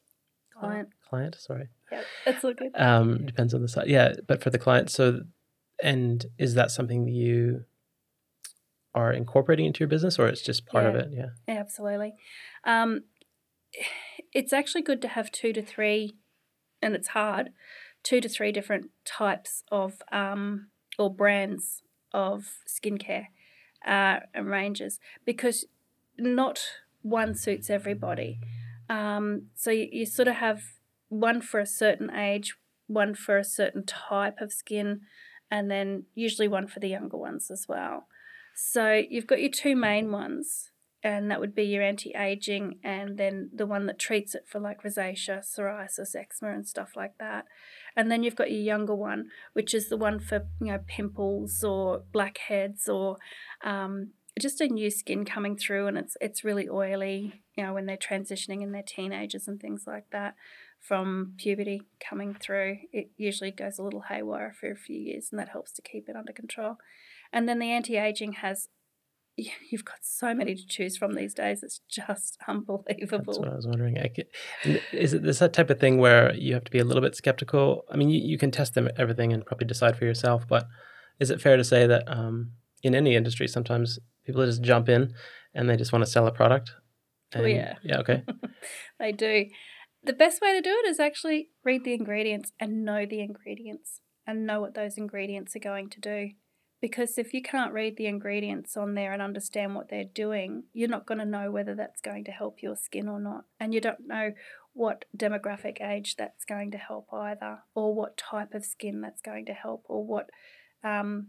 Client. 0.59 0.89
Client, 1.09 1.37
sorry. 1.39 1.69
Yep, 1.93 2.05
that's 2.25 2.45
all 2.45 2.55
good. 2.55 2.73
Um, 2.75 3.27
depends 3.27 3.55
on 3.55 3.63
the 3.63 3.69
side. 3.69 3.89
Yeah, 3.89 4.15
but 4.27 4.43
for 4.43 4.51
the 4.51 4.59
client, 4.59 4.91
so 4.91 5.21
and 5.83 6.27
is 6.39 6.55
that 6.55 6.71
something 6.71 7.05
that 7.05 7.13
you 7.13 7.65
are 8.95 9.13
incorporating 9.13 9.67
into 9.67 9.81
your 9.81 9.89
business, 9.89 10.19
or 10.19 10.27
it's 10.27 10.43
just 10.43 10.67
part 10.67 10.87
of 10.87 10.95
it? 10.95 11.11
Yeah. 11.13 11.27
Yeah, 11.47 11.61
absolutely. 11.61 12.15
Um, 12.65 13.03
it's 14.33 14.53
actually 14.53 14.83
good 14.83 15.01
to 15.03 15.09
have 15.09 15.31
two 15.31 15.53
to 15.53 15.63
three, 15.63 16.17
and 16.81 16.95
it's 16.95 17.09
hard, 17.09 17.51
two 18.03 18.21
to 18.21 18.29
three 18.29 18.53
different 18.53 18.91
types 19.05 19.65
of 19.71 20.03
um, 20.13 20.69
or 20.99 21.13
brands 21.13 21.83
of 22.13 22.59
skincare 22.67 23.27
uh, 23.87 24.21
and 24.35 24.47
ranges 24.47 24.99
because 25.25 25.67
not 26.19 26.61
one 27.03 27.35
suits 27.35 27.71
everybody. 27.71 28.41
Um, 28.89 29.47
so 29.55 29.71
you, 29.71 29.89
you 29.91 30.07
sort 30.07 30.29
of 30.29 30.37
have 30.37 30.63
one 31.09 31.41
for 31.41 31.61
a 31.61 31.67
certain 31.67 32.11
age, 32.11 32.57
one 32.87 33.15
for 33.15 33.39
a 33.39 33.45
certain 33.45 33.85
type 33.85 34.41
of 34.41 34.53
skin, 34.53 35.03
and 35.51 35.71
then 35.71 36.05
usually 36.15 36.49
one 36.49 36.67
for 36.67 36.81
the 36.81 36.89
younger 36.89 37.17
ones 37.17 37.51
as 37.51 37.67
well. 37.69 38.07
So 38.55 39.03
you've 39.09 39.27
got 39.27 39.41
your 39.41 39.51
two 39.51 39.77
main 39.77 40.11
ones, 40.11 40.68
and 41.03 41.31
that 41.31 41.41
would 41.41 41.55
be 41.55 41.65
your 41.65 41.83
anti-aging, 41.83 42.79
and 42.83 43.19
then 43.19 43.51
the 43.55 43.67
one 43.67 43.87
that 43.87 43.99
treats 43.99 44.35
it 44.35 44.47
for 44.49 44.59
like 44.59 44.83
rosacea, 44.83 45.41
psoriasis, 45.41 46.17
eczema, 46.17 46.53
and 46.53 46.67
stuff 46.67 46.91
like 46.97 47.15
that. 47.19 47.45
And 47.97 48.11
then 48.11 48.23
you've 48.23 48.37
got 48.37 48.51
your 48.51 48.61
younger 48.61 48.95
one, 48.95 49.27
which 49.53 49.75
is 49.75 49.89
the 49.89 49.97
one 49.97 50.19
for 50.19 50.47
you 50.61 50.73
know 50.73 50.81
pimples 50.87 51.63
or 51.63 52.03
blackheads 52.13 52.89
or 52.89 53.17
um, 53.63 54.11
just 54.41 54.61
a 54.61 54.67
new 54.67 54.91
skin 54.91 55.25
coming 55.25 55.57
through, 55.57 55.87
and 55.87 55.99
it's 55.99 56.17
it's 56.21 56.45
really 56.45 56.69
oily. 56.69 57.43
You 57.57 57.65
know 57.65 57.75
when 57.75 57.87
they're 57.87 57.97
transitioning 57.97 58.63
in 58.63 58.73
their 58.73 58.85
teenagers 58.87 59.47
and 59.47 59.61
things 59.61 59.85
like 59.87 60.11
that 60.11 60.35
from 60.81 61.35
puberty 61.39 61.83
coming 62.01 62.35
through, 62.35 62.79
it 62.93 63.11
usually 63.17 63.51
goes 63.51 63.79
a 63.79 63.83
little 63.83 64.03
haywire 64.09 64.55
for 64.59 64.71
a 64.71 64.77
few 64.77 64.99
years, 64.99 65.29
and 65.31 65.39
that 65.39 65.51
helps 65.51 65.73
to 65.73 65.83
keep 65.83 66.09
it 66.09 66.17
under 66.17 66.33
control. 66.33 66.77
And 67.33 67.49
then 67.49 67.59
the 67.59 67.71
anti-aging 67.71 68.35
has 68.35 68.69
you've 69.71 69.85
got 69.85 69.99
so 70.03 70.35
many 70.35 70.55
to 70.55 70.67
choose 70.67 70.97
from 70.97 71.15
these 71.15 71.35
days. 71.35 71.63
It's 71.63 71.81
just 71.89 72.37
unbelievable. 72.47 73.25
That's 73.27 73.39
what 73.39 73.49
I 73.49 73.55
was 73.55 73.67
wondering. 73.67 73.99
I 73.99 74.11
is 74.93 75.15
it 75.15 75.23
this 75.23 75.39
that 75.39 75.53
type 75.53 75.71
of 75.71 75.79
thing 75.79 75.99
where 75.99 76.35
you 76.35 76.55
have 76.55 76.65
to 76.65 76.71
be 76.71 76.79
a 76.79 76.85
little 76.85 77.03
bit 77.03 77.15
skeptical? 77.15 77.85
I 77.91 77.97
mean, 77.97 78.11
you, 78.11 78.21
you 78.21 78.39
can 78.39 78.51
test 78.51 78.75
them 78.75 78.89
everything 78.97 79.33
and 79.33 79.45
probably 79.45 79.67
decide 79.67 79.97
for 79.97 80.05
yourself, 80.05 80.47
but 80.49 80.67
is 81.21 81.31
it 81.31 81.41
fair 81.41 81.57
to 81.57 81.65
say 81.65 81.87
that 81.87 82.05
um, 82.07 82.53
in 82.83 82.95
any 82.95 83.15
industry, 83.15 83.49
sometimes 83.49 83.99
people 84.25 84.45
just 84.45 84.63
jump 84.63 84.89
in 84.89 85.15
and 85.55 85.69
they 85.69 85.77
just 85.77 85.93
want 85.93 86.05
to 86.05 86.11
sell 86.11 86.27
a 86.27 86.33
product? 86.33 86.73
Oh, 87.35 87.45
yeah. 87.45 87.77
Yeah. 87.83 87.99
Okay. 87.99 88.23
They 88.99 89.13
do. 89.13 89.47
The 90.03 90.13
best 90.13 90.41
way 90.41 90.53
to 90.55 90.61
do 90.61 90.71
it 90.71 90.89
is 90.89 90.99
actually 90.99 91.51
read 91.65 91.85
the 91.85 91.95
ingredients 91.95 92.51
and 92.59 92.85
know 92.85 93.07
the 93.07 93.21
ingredients 93.21 94.01
and 94.27 94.45
know 94.45 94.61
what 94.61 94.75
those 94.75 94.99
ingredients 94.99 95.55
are 95.55 95.61
going 95.61 95.89
to 95.91 96.01
do. 96.01 96.31
Because 96.81 97.19
if 97.19 97.35
you 97.35 97.43
can't 97.43 97.73
read 97.73 97.97
the 97.97 98.07
ingredients 98.07 98.77
on 98.77 98.95
there 98.95 99.13
and 99.13 99.21
understand 99.21 99.75
what 99.75 99.89
they're 99.89 100.05
doing, 100.05 100.65
you're 100.73 100.89
not 100.89 101.07
going 101.07 101.19
to 101.19 101.25
know 101.25 101.51
whether 101.51 101.75
that's 101.75 102.01
going 102.01 102.25
to 102.25 102.31
help 102.31 102.63
your 102.63 102.77
skin 102.77 103.09
or 103.09 103.19
not. 103.19 103.45
And 103.59 103.75
you 103.75 103.81
don't 103.81 104.07
know 104.07 104.33
what 104.75 105.05
demographic 105.17 105.81
age 105.81 106.15
that's 106.17 106.45
going 106.45 106.71
to 106.71 106.79
help 106.79 107.09
either, 107.13 107.61
or 107.75 107.95
what 107.95 108.17
type 108.17 108.55
of 108.55 108.65
skin 108.65 109.01
that's 109.01 109.21
going 109.21 109.47
to 109.47 109.53
help, 109.53 109.85
or 109.89 110.05
what, 110.05 110.31
um, 110.85 111.29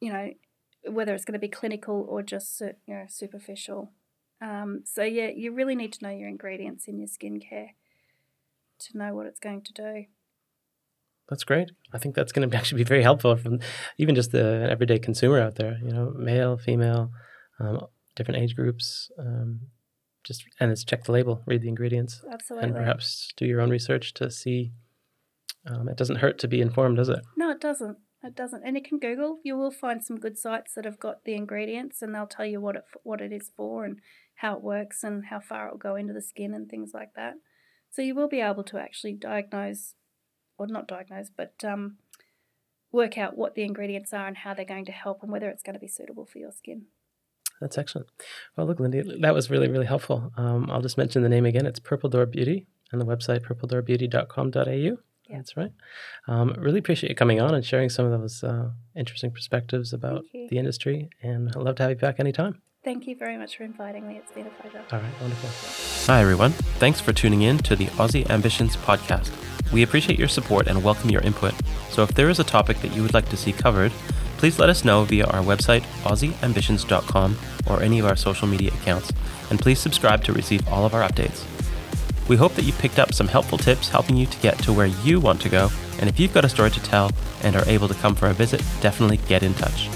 you 0.00 0.10
know, 0.10 0.30
whether 0.88 1.14
it's 1.14 1.24
going 1.24 1.34
to 1.34 1.38
be 1.38 1.48
clinical 1.48 2.06
or 2.08 2.22
just 2.22 2.60
you 2.60 2.94
know 2.94 3.04
superficial. 3.08 3.92
Um, 4.40 4.82
so 4.84 5.02
yeah, 5.02 5.28
you 5.28 5.52
really 5.52 5.74
need 5.74 5.92
to 5.94 6.04
know 6.04 6.10
your 6.10 6.28
ingredients 6.28 6.88
in 6.88 6.98
your 6.98 7.08
skincare 7.08 7.70
to 8.78 8.98
know 8.98 9.14
what 9.14 9.26
it's 9.26 9.40
going 9.40 9.62
to 9.62 9.72
do. 9.72 10.04
That's 11.30 11.44
great. 11.44 11.70
I 11.92 11.98
think 11.98 12.14
that's 12.14 12.32
going 12.32 12.48
to 12.50 12.56
actually 12.56 12.82
be 12.82 12.88
very 12.88 13.02
helpful 13.02 13.36
from 13.36 13.60
even 13.96 14.14
just 14.14 14.32
the 14.32 14.68
everyday 14.70 14.98
consumer 14.98 15.40
out 15.40 15.54
there. 15.54 15.78
You 15.82 15.92
know, 15.92 16.12
male, 16.16 16.58
female, 16.58 17.12
um, 17.58 17.86
different 18.16 18.42
age 18.42 18.54
groups. 18.54 19.10
Um, 19.18 19.60
just 20.24 20.44
and 20.58 20.70
it's 20.70 20.84
check 20.84 21.04
the 21.04 21.12
label, 21.12 21.42
read 21.46 21.62
the 21.62 21.68
ingredients, 21.68 22.22
Absolutely. 22.30 22.68
and 22.68 22.76
perhaps 22.76 23.32
do 23.36 23.46
your 23.46 23.60
own 23.60 23.70
research 23.70 24.12
to 24.14 24.30
see. 24.30 24.72
Um, 25.66 25.88
it 25.88 25.96
doesn't 25.96 26.16
hurt 26.16 26.38
to 26.40 26.48
be 26.48 26.60
informed, 26.60 26.96
does 26.96 27.08
it? 27.08 27.20
No, 27.36 27.50
it 27.50 27.60
doesn't. 27.60 27.98
It 28.22 28.34
doesn't. 28.34 28.62
And 28.64 28.76
you 28.76 28.82
can 28.82 28.98
Google. 28.98 29.38
You 29.44 29.56
will 29.56 29.70
find 29.70 30.04
some 30.04 30.18
good 30.18 30.38
sites 30.38 30.74
that 30.74 30.84
have 30.84 31.00
got 31.00 31.24
the 31.24 31.34
ingredients, 31.34 32.02
and 32.02 32.14
they'll 32.14 32.26
tell 32.26 32.44
you 32.44 32.60
what 32.60 32.76
it 32.76 32.84
what 33.02 33.20
it 33.20 33.32
is 33.32 33.50
for 33.56 33.84
and 33.84 33.98
how 34.36 34.56
it 34.56 34.62
works 34.62 35.02
and 35.02 35.26
how 35.26 35.40
far 35.40 35.68
it 35.68 35.72
will 35.72 35.78
go 35.78 35.96
into 35.96 36.12
the 36.12 36.22
skin 36.22 36.54
and 36.54 36.68
things 36.68 36.92
like 36.92 37.14
that. 37.14 37.34
So 37.90 38.02
you 38.02 38.14
will 38.14 38.28
be 38.28 38.40
able 38.40 38.64
to 38.64 38.78
actually 38.78 39.14
diagnose, 39.14 39.94
or 40.60 40.66
not 40.66 40.86
diagnose, 40.86 41.30
but 41.34 41.54
um, 41.64 41.96
work 42.92 43.16
out 43.16 43.36
what 43.36 43.54
the 43.54 43.62
ingredients 43.62 44.12
are 44.12 44.26
and 44.26 44.36
how 44.36 44.54
they're 44.54 44.64
going 44.64 44.84
to 44.84 44.92
help 44.92 45.22
and 45.22 45.32
whether 45.32 45.48
it's 45.48 45.62
going 45.62 45.74
to 45.74 45.80
be 45.80 45.88
suitable 45.88 46.26
for 46.26 46.38
your 46.38 46.52
skin. 46.52 46.82
That's 47.60 47.78
excellent. 47.78 48.08
Well, 48.56 48.66
look, 48.66 48.80
Lindy, 48.80 49.02
that 49.20 49.34
was 49.34 49.50
really, 49.50 49.68
really 49.68 49.86
helpful. 49.86 50.32
Um, 50.36 50.70
I'll 50.70 50.82
just 50.82 50.96
mention 50.98 51.22
the 51.22 51.28
name 51.28 51.46
again. 51.46 51.66
It's 51.66 51.78
Purple 51.78 52.08
Door 52.08 52.26
Beauty 52.26 52.66
and 52.92 53.00
the 53.00 53.06
website 53.06 53.40
purpledoorbeauty.com.au. 53.42 54.70
Yeah. 54.70 55.36
That's 55.36 55.56
right. 55.56 55.72
Um, 56.26 56.54
really 56.58 56.78
appreciate 56.78 57.10
you 57.10 57.16
coming 57.16 57.40
on 57.40 57.54
and 57.54 57.64
sharing 57.64 57.88
some 57.88 58.04
of 58.06 58.18
those 58.20 58.42
uh, 58.42 58.70
interesting 58.96 59.30
perspectives 59.30 59.92
about 59.92 60.24
the 60.32 60.58
industry. 60.58 61.08
And 61.22 61.48
I'd 61.50 61.56
love 61.62 61.76
to 61.76 61.84
have 61.84 61.90
you 61.90 61.96
back 61.96 62.18
anytime. 62.18 62.60
Thank 62.82 63.06
you 63.06 63.14
very 63.14 63.36
much 63.36 63.56
for 63.56 63.64
inviting 63.64 64.08
me. 64.08 64.16
It's 64.16 64.32
been 64.32 64.46
a 64.46 64.50
pleasure. 64.50 64.82
All 64.90 64.98
right, 64.98 65.20
wonderful. 65.20 65.50
Hi, 66.12 66.22
everyone. 66.22 66.52
Thanks 66.80 67.00
for 67.00 67.12
tuning 67.12 67.42
in 67.42 67.58
to 67.58 67.76
the 67.76 67.86
Aussie 67.86 68.28
Ambitions 68.30 68.76
podcast. 68.76 69.49
We 69.72 69.82
appreciate 69.82 70.18
your 70.18 70.28
support 70.28 70.66
and 70.66 70.82
welcome 70.82 71.10
your 71.10 71.22
input. 71.22 71.54
So 71.90 72.02
if 72.02 72.14
there 72.14 72.28
is 72.28 72.38
a 72.38 72.44
topic 72.44 72.80
that 72.80 72.94
you 72.94 73.02
would 73.02 73.14
like 73.14 73.28
to 73.28 73.36
see 73.36 73.52
covered, 73.52 73.92
please 74.36 74.58
let 74.58 74.70
us 74.70 74.84
know 74.84 75.04
via 75.04 75.26
our 75.26 75.42
website, 75.42 75.82
aussieambitions.com, 76.02 77.38
or 77.66 77.82
any 77.82 77.98
of 77.98 78.06
our 78.06 78.16
social 78.16 78.48
media 78.48 78.72
accounts. 78.72 79.12
And 79.50 79.60
please 79.60 79.78
subscribe 79.78 80.24
to 80.24 80.32
receive 80.32 80.66
all 80.68 80.84
of 80.84 80.94
our 80.94 81.06
updates. 81.08 81.44
We 82.28 82.36
hope 82.36 82.54
that 82.54 82.64
you 82.64 82.72
picked 82.72 82.98
up 82.98 83.12
some 83.12 83.28
helpful 83.28 83.58
tips 83.58 83.88
helping 83.88 84.16
you 84.16 84.26
to 84.26 84.38
get 84.38 84.58
to 84.60 84.72
where 84.72 84.86
you 84.86 85.20
want 85.20 85.40
to 85.42 85.48
go. 85.48 85.68
And 85.98 86.08
if 86.08 86.18
you've 86.18 86.32
got 86.32 86.44
a 86.44 86.48
story 86.48 86.70
to 86.70 86.80
tell 86.80 87.10
and 87.42 87.56
are 87.56 87.68
able 87.68 87.88
to 87.88 87.94
come 87.94 88.14
for 88.14 88.28
a 88.28 88.32
visit, 88.32 88.62
definitely 88.80 89.18
get 89.28 89.42
in 89.42 89.52
touch. 89.54 89.88